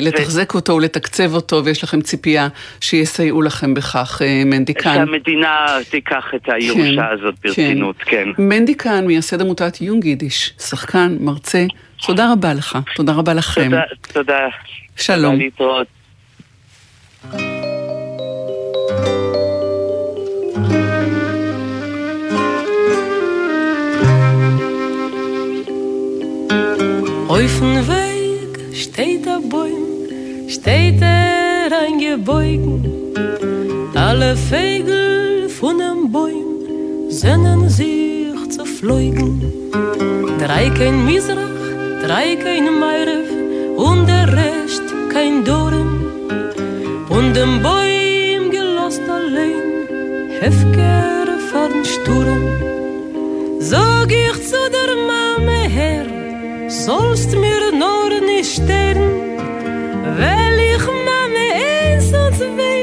לתחזק 0.02 0.54
אותו 0.54 0.74
ולתקצב 0.74 1.34
אותו, 1.34 1.66
ויש 1.66 1.84
לכם 1.84 2.02
ציפייה 2.02 2.48
שיסייעו 2.82 3.42
לכם 3.42 3.74
בכך, 3.74 4.22
מנדי 4.46 4.74
קאן. 4.74 4.96
שהמדינה 4.96 5.68
תיקח 5.90 6.26
את 6.36 6.50
הירושה 6.50 6.84
כן, 6.84 7.14
הזאת 7.14 7.36
ברצינות, 7.44 7.96
כן. 7.98 8.28
כן. 8.38 8.44
מנדי 8.44 8.76
קאן, 8.76 9.08
מייסד 9.08 9.42
עמותת 9.42 9.82
יונג 9.82 10.06
יידיש, 10.06 10.54
שחקן, 10.60 11.18
מרצה, 11.20 11.66
תודה 12.06 12.32
רבה 12.32 12.54
לך, 12.54 12.78
תודה 12.96 13.14
רבה 13.14 13.34
לכם. 13.34 13.64
תודה, 13.64 13.82
תודה. 14.14 14.48
שלום. 14.96 15.34
תודה 15.34 15.44
להתראות. 15.44 15.88
Auf 27.38 27.60
dem 27.60 27.88
Weg 27.88 28.74
steht 28.74 29.28
ein 29.28 29.48
Bäum, 29.48 30.50
steht 30.50 31.00
er 31.02 31.70
eingebeugen. 31.86 32.84
Alle 33.94 34.36
Vögel 34.36 35.48
von 35.48 35.78
dem 35.78 36.12
Bäum 36.12 37.10
sehnen 37.10 37.70
sich 37.70 38.34
zu 38.50 38.66
fliegen. 38.66 39.32
Drei 40.40 40.72
kein 40.72 41.06
Misrach, 41.06 41.62
drei 42.04 42.38
kein 42.44 42.80
Meirev 42.80 43.30
und 43.78 44.08
der 44.08 44.28
Rest 44.36 44.88
kein 45.14 45.46
Dorn. 45.46 45.92
Und 47.08 47.36
dem 47.36 47.62
Bäum 47.62 48.50
gelost 48.50 49.04
allein, 49.08 49.88
Hefker 50.40 51.28
von 51.52 51.86
Sturm. 51.86 52.46
Sag 53.60 54.12
ich 54.12 54.38
zu 54.50 54.62
der 54.76 54.92
Mame 55.12 55.70
her, 55.70 56.17
sollst 56.88 57.32
mir 57.44 57.64
nur 57.84 58.12
nicht 58.32 58.54
sterben, 58.60 59.10
weil 60.20 60.58
ich 60.74 60.86
Mame 61.08 61.48
eins 61.70 62.08
und 62.22 62.34
zwei, 62.40 62.82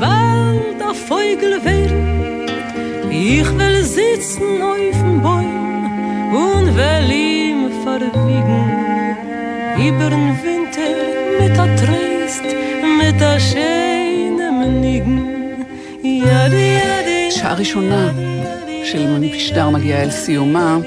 bald 0.00 0.78
auf 0.88 0.98
Vögel 1.08 1.54
werden. 1.64 2.02
Ich 3.08 3.48
will 3.58 3.78
sitzen 3.84 4.48
auf 4.70 4.98
dem 5.02 5.22
Bäum 5.24 5.84
und 6.44 6.66
will 6.78 7.10
ihm 7.30 7.62
verwiegen, 7.84 8.64
über 9.88 10.08
den 10.14 10.28
Winter 10.44 10.94
mit 11.38 11.54
der 11.58 11.70
Trist, 11.80 12.46
mit 12.98 13.16
der 13.20 13.38
Schöne 13.48 14.46
מנהיגן, 14.58 15.18
ידי 16.02 16.68
ידי... 16.80 17.30
שעה 17.30 17.54
ראשונה 17.54 18.12
של 18.84 19.18
משדר 19.20 19.70
מגיעה 19.70 20.02
אל 20.02 20.10
סיומה. 20.10 20.78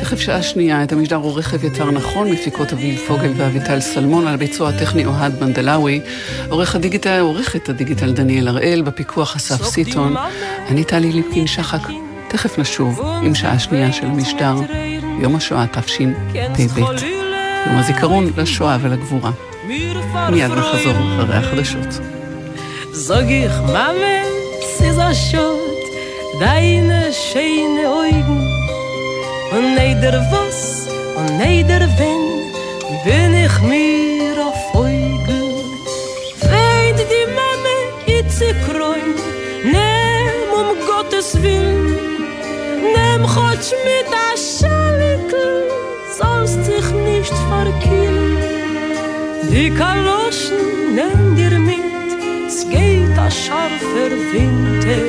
תכף 0.00 0.20
שעה 0.20 0.42
שנייה, 0.42 0.82
את 0.82 0.92
המשדר 0.92 1.16
עורך 1.16 1.54
אביתר 1.54 1.90
נכון, 1.90 2.30
מפיקות 2.30 2.72
אביב 2.72 3.00
פוגל 3.06 3.32
ואביטל 3.36 3.80
סלמון, 3.80 4.26
על 4.26 4.34
הביצוע 4.34 4.68
הטכני 4.68 5.06
אוהד 5.06 5.44
מנדלאווי, 5.44 6.00
עורך 6.48 6.74
הדיגיטל, 6.74 7.18
עורכת 7.20 7.68
הדיגיטל 7.68 8.12
דניאל 8.12 8.48
הראל, 8.48 8.82
בפיקוח 8.82 9.36
אסף 9.36 9.64
סיטון, 9.64 10.14
אני 10.68 10.84
טלי 10.84 11.12
ליפקין 11.12 11.46
שחק. 11.46 11.88
תכף 12.28 12.58
נשוב 12.58 13.00
עם 13.22 13.34
שעה 13.34 13.58
שנייה 13.58 13.92
של 13.92 14.06
המשדר, 14.06 14.54
יום 15.20 15.36
השואה 15.36 15.64
תשפ"ב, 15.66 16.78
יום 17.66 17.78
הזיכרון 17.78 18.32
לשואה 18.36 18.78
ולגבורה. 18.82 19.30
מיד 20.30 20.50
נחזור 20.50 20.92
אחרי 21.20 21.36
החדשות. 21.36 22.00
Es 24.78 24.82
ist 24.82 24.98
ein 24.98 25.14
Schott, 25.14 25.86
deine 26.40 27.10
schöne 27.12 27.88
Augen. 27.88 28.45
Und 29.52 29.74
neider 29.74 30.24
was, 30.30 30.88
und 31.16 31.38
neider 31.38 31.88
wenn, 31.98 32.26
bin 33.04 33.32
ich 33.44 33.60
mir 33.62 34.46
auf 34.46 34.74
Eugen. 34.74 35.46
Weid 36.42 36.98
die 37.12 37.26
Mame, 37.38 37.76
itze 38.18 38.54
kräun, 38.66 39.14
nehm 39.64 40.48
um 40.60 40.68
Gottes 40.86 41.40
Willen, 41.42 41.96
nehm 42.94 43.22
Gott 43.22 43.66
mit 43.88 44.08
a 44.12 44.36
Schalikel, 44.36 45.70
sollst 46.18 46.66
dich 46.66 46.88
nicht 47.10 47.34
verkillen. 47.48 48.36
Die 49.50 49.70
Kaloschen 49.70 50.94
nehm 50.94 51.36
dir 51.36 51.58
mit, 51.58 52.08
es 52.48 52.68
geht 52.68 53.16
a 53.18 53.30
scharfer 53.30 54.12
Winter, 54.32 55.04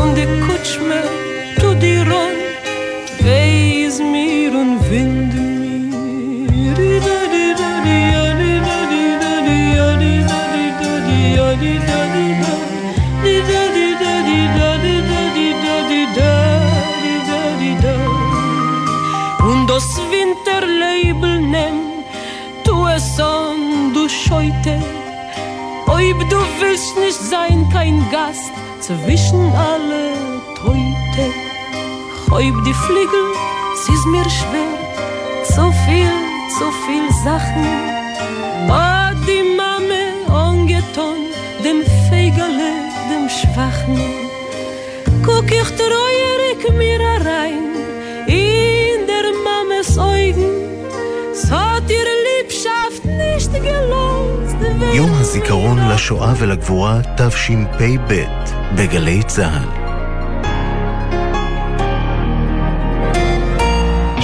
und 0.00 0.14
die 0.14 0.28
Kutschme 0.46 1.02
tut 1.58 1.82
dir 1.82 2.02
ron, 2.02 2.39
mir 4.00 4.52
und 4.52 4.90
wind 4.90 5.34
mir. 5.34 5.50
Und 19.42 19.66
das 19.68 19.84
Winterleibel 20.10 21.40
nimm, 21.40 22.04
tu 22.64 22.86
es 22.86 23.18
an, 23.20 23.92
du 23.94 24.08
Scheute, 24.08 24.82
ob 25.86 26.28
du 26.30 26.36
willst 26.60 26.96
nicht 26.98 27.18
sein 27.18 27.68
kein 27.72 28.08
Gast 28.10 28.52
zwischen 28.80 29.40
alle 29.52 30.12
Teute. 30.56 31.24
Ob 32.30 32.64
die 32.64 32.74
Fliegel, 32.74 33.26
sie 33.84 34.08
mir 34.14 34.28
schwer, 34.38 34.78
so 35.54 35.64
viel, 35.84 36.12
so 36.58 36.66
viel 36.84 37.06
Sachen. 37.24 37.66
Oh, 38.68 39.10
die 39.26 39.44
Mame 39.60 40.02
angetan, 40.46 41.20
dem 41.64 41.80
Fegele, 42.06 42.70
dem 43.10 43.26
Schwachen. 43.38 43.98
Guck 45.26 45.48
ich 45.60 45.70
treuerig 45.80 46.60
mir 46.80 47.00
rein, 47.30 47.64
in 48.26 48.98
der 49.10 49.26
Mames 49.46 49.98
Augen, 49.98 50.52
es 51.32 51.50
hat 51.50 51.86
ihre 51.98 52.16
Liebschaft 52.28 53.04
nicht 53.04 53.52
gelost. 53.52 54.56
יום 54.94 55.10
הזיכרון 55.20 55.78
לשואה 55.88 56.32
ולגבורה 56.38 57.00
תשפ"ב 57.16 58.24
בגלי 58.74 59.22
צה"ל. 59.22 59.79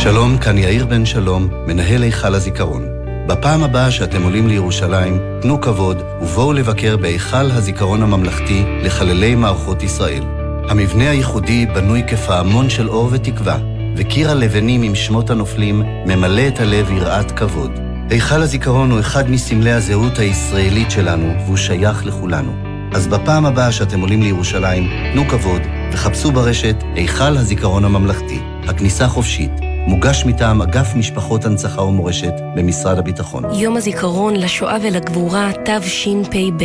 שלום, 0.06 0.38
כאן 0.38 0.58
יאיר 0.58 0.86
בן 0.86 1.06
שלום, 1.06 1.48
מנהל 1.66 2.02
היכל 2.02 2.34
הזיכרון. 2.34 2.86
בפעם 3.28 3.64
הבאה 3.64 3.90
שאתם 3.90 4.22
עולים 4.22 4.48
לירושלים, 4.48 5.18
תנו 5.42 5.60
כבוד 5.60 6.02
ובואו 6.20 6.52
לבקר 6.52 6.96
בהיכל 6.96 7.50
הזיכרון 7.50 8.02
הממלכתי 8.02 8.64
לחללי 8.82 9.34
מערכות 9.34 9.82
ישראל. 9.82 10.22
המבנה 10.68 11.10
הייחודי 11.10 11.66
בנוי 11.66 12.02
כפעמון 12.08 12.70
של 12.70 12.88
אור 12.88 13.08
ותקווה, 13.12 13.58
וקיר 13.96 14.30
הלבנים 14.30 14.82
עם 14.82 14.94
שמות 14.94 15.30
הנופלים 15.30 15.82
ממלא 16.06 16.48
את 16.48 16.60
הלב 16.60 16.90
יראת 16.90 17.30
כבוד. 17.30 17.70
היכל 18.10 18.42
הזיכרון 18.42 18.90
הוא 18.90 19.00
אחד 19.00 19.30
מסמלי 19.30 19.72
הזהות 19.72 20.18
הישראלית 20.18 20.90
שלנו, 20.90 21.34
והוא 21.44 21.56
שייך 21.56 22.06
לכולנו. 22.06 22.52
אז 22.92 23.06
בפעם 23.06 23.46
הבאה 23.46 23.72
שאתם 23.72 24.00
עולים 24.00 24.22
לירושלים, 24.22 24.90
תנו 25.12 25.28
כבוד 25.28 25.62
וחפשו 25.92 26.32
ברשת 26.32 26.76
היכל 26.94 27.36
הזיכרון 27.36 27.84
הממלכתי. 27.84 28.40
הכניסה 28.68 29.08
חופשית. 29.08 29.75
מוגש 29.86 30.24
מטעם 30.24 30.62
אגף 30.62 30.94
משפחות 30.94 31.44
הנצחה 31.44 31.82
ומורשת 31.82 32.32
במשרד 32.54 32.98
הביטחון. 32.98 33.44
יום 33.54 33.76
הזיכרון 33.76 34.36
לשואה 34.36 34.76
ולגבורה 34.82 35.50
תשפ"ב. 35.64 36.64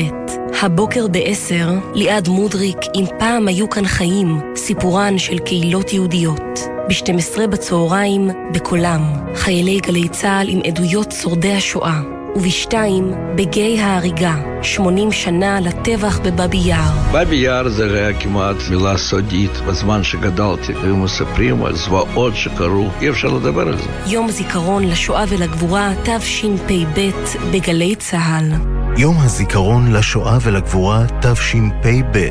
הבוקר 0.61 1.07
ב-10, 1.07 1.93
ליעד 1.93 2.27
מודריק, 2.27 2.77
אם 2.95 3.05
פעם 3.19 3.47
היו 3.47 3.69
כאן 3.69 3.85
חיים, 3.85 4.39
סיפורן 4.55 5.17
של 5.17 5.39
קהילות 5.39 5.93
יהודיות. 5.93 6.59
ב-12 6.89 7.47
בצהריים, 7.47 8.29
בקולם, 8.53 9.01
חיילי 9.35 9.79
גלי 9.79 10.09
צה"ל 10.09 10.49
עם 10.49 10.59
עדויות 10.67 11.11
שורדי 11.11 11.53
השואה. 11.53 12.20
ובשתיים, 12.35 13.11
בגיא 13.35 13.81
ההריגה, 13.81 14.35
80 14.61 15.11
שנה 15.11 15.59
לטבח 15.59 16.19
בבאבי 16.19 16.57
יאר. 16.57 16.91
באבי 17.11 17.35
יאר 17.35 17.69
זה 17.69 17.85
היה 17.93 18.19
כמעט 18.19 18.55
מילה 18.69 18.97
סודית. 18.97 19.51
בזמן 19.67 20.03
שגדלתי, 20.03 20.73
היו 20.83 20.97
מספרים 20.97 21.63
על 21.63 21.75
זוועות 21.75 22.35
שקרו, 22.35 22.89
אי 23.01 23.09
אפשר 23.09 23.27
לדבר 23.27 23.61
על 23.61 23.77
זה. 23.77 23.89
יום 24.05 24.29
זיכרון 24.29 24.83
לשואה 24.83 25.23
ולגבורה, 25.29 25.93
תשפ"ב, 26.03 27.09
בגלי 27.51 27.95
צה"ל. 27.95 28.51
יום 28.97 29.15
הזיכרון 29.19 29.91
לשואה 29.93 30.37
ולגבורה, 30.41 31.03
תשפ"ב, 31.21 32.27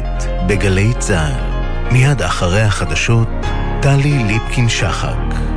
בגלי 0.49 0.93
צה"ל. 0.99 1.61
מיד 1.93 2.23
אחרי 2.23 2.61
החדשות, 2.61 3.29
טלי 3.83 4.19
ליפקין-שחק. 4.27 5.50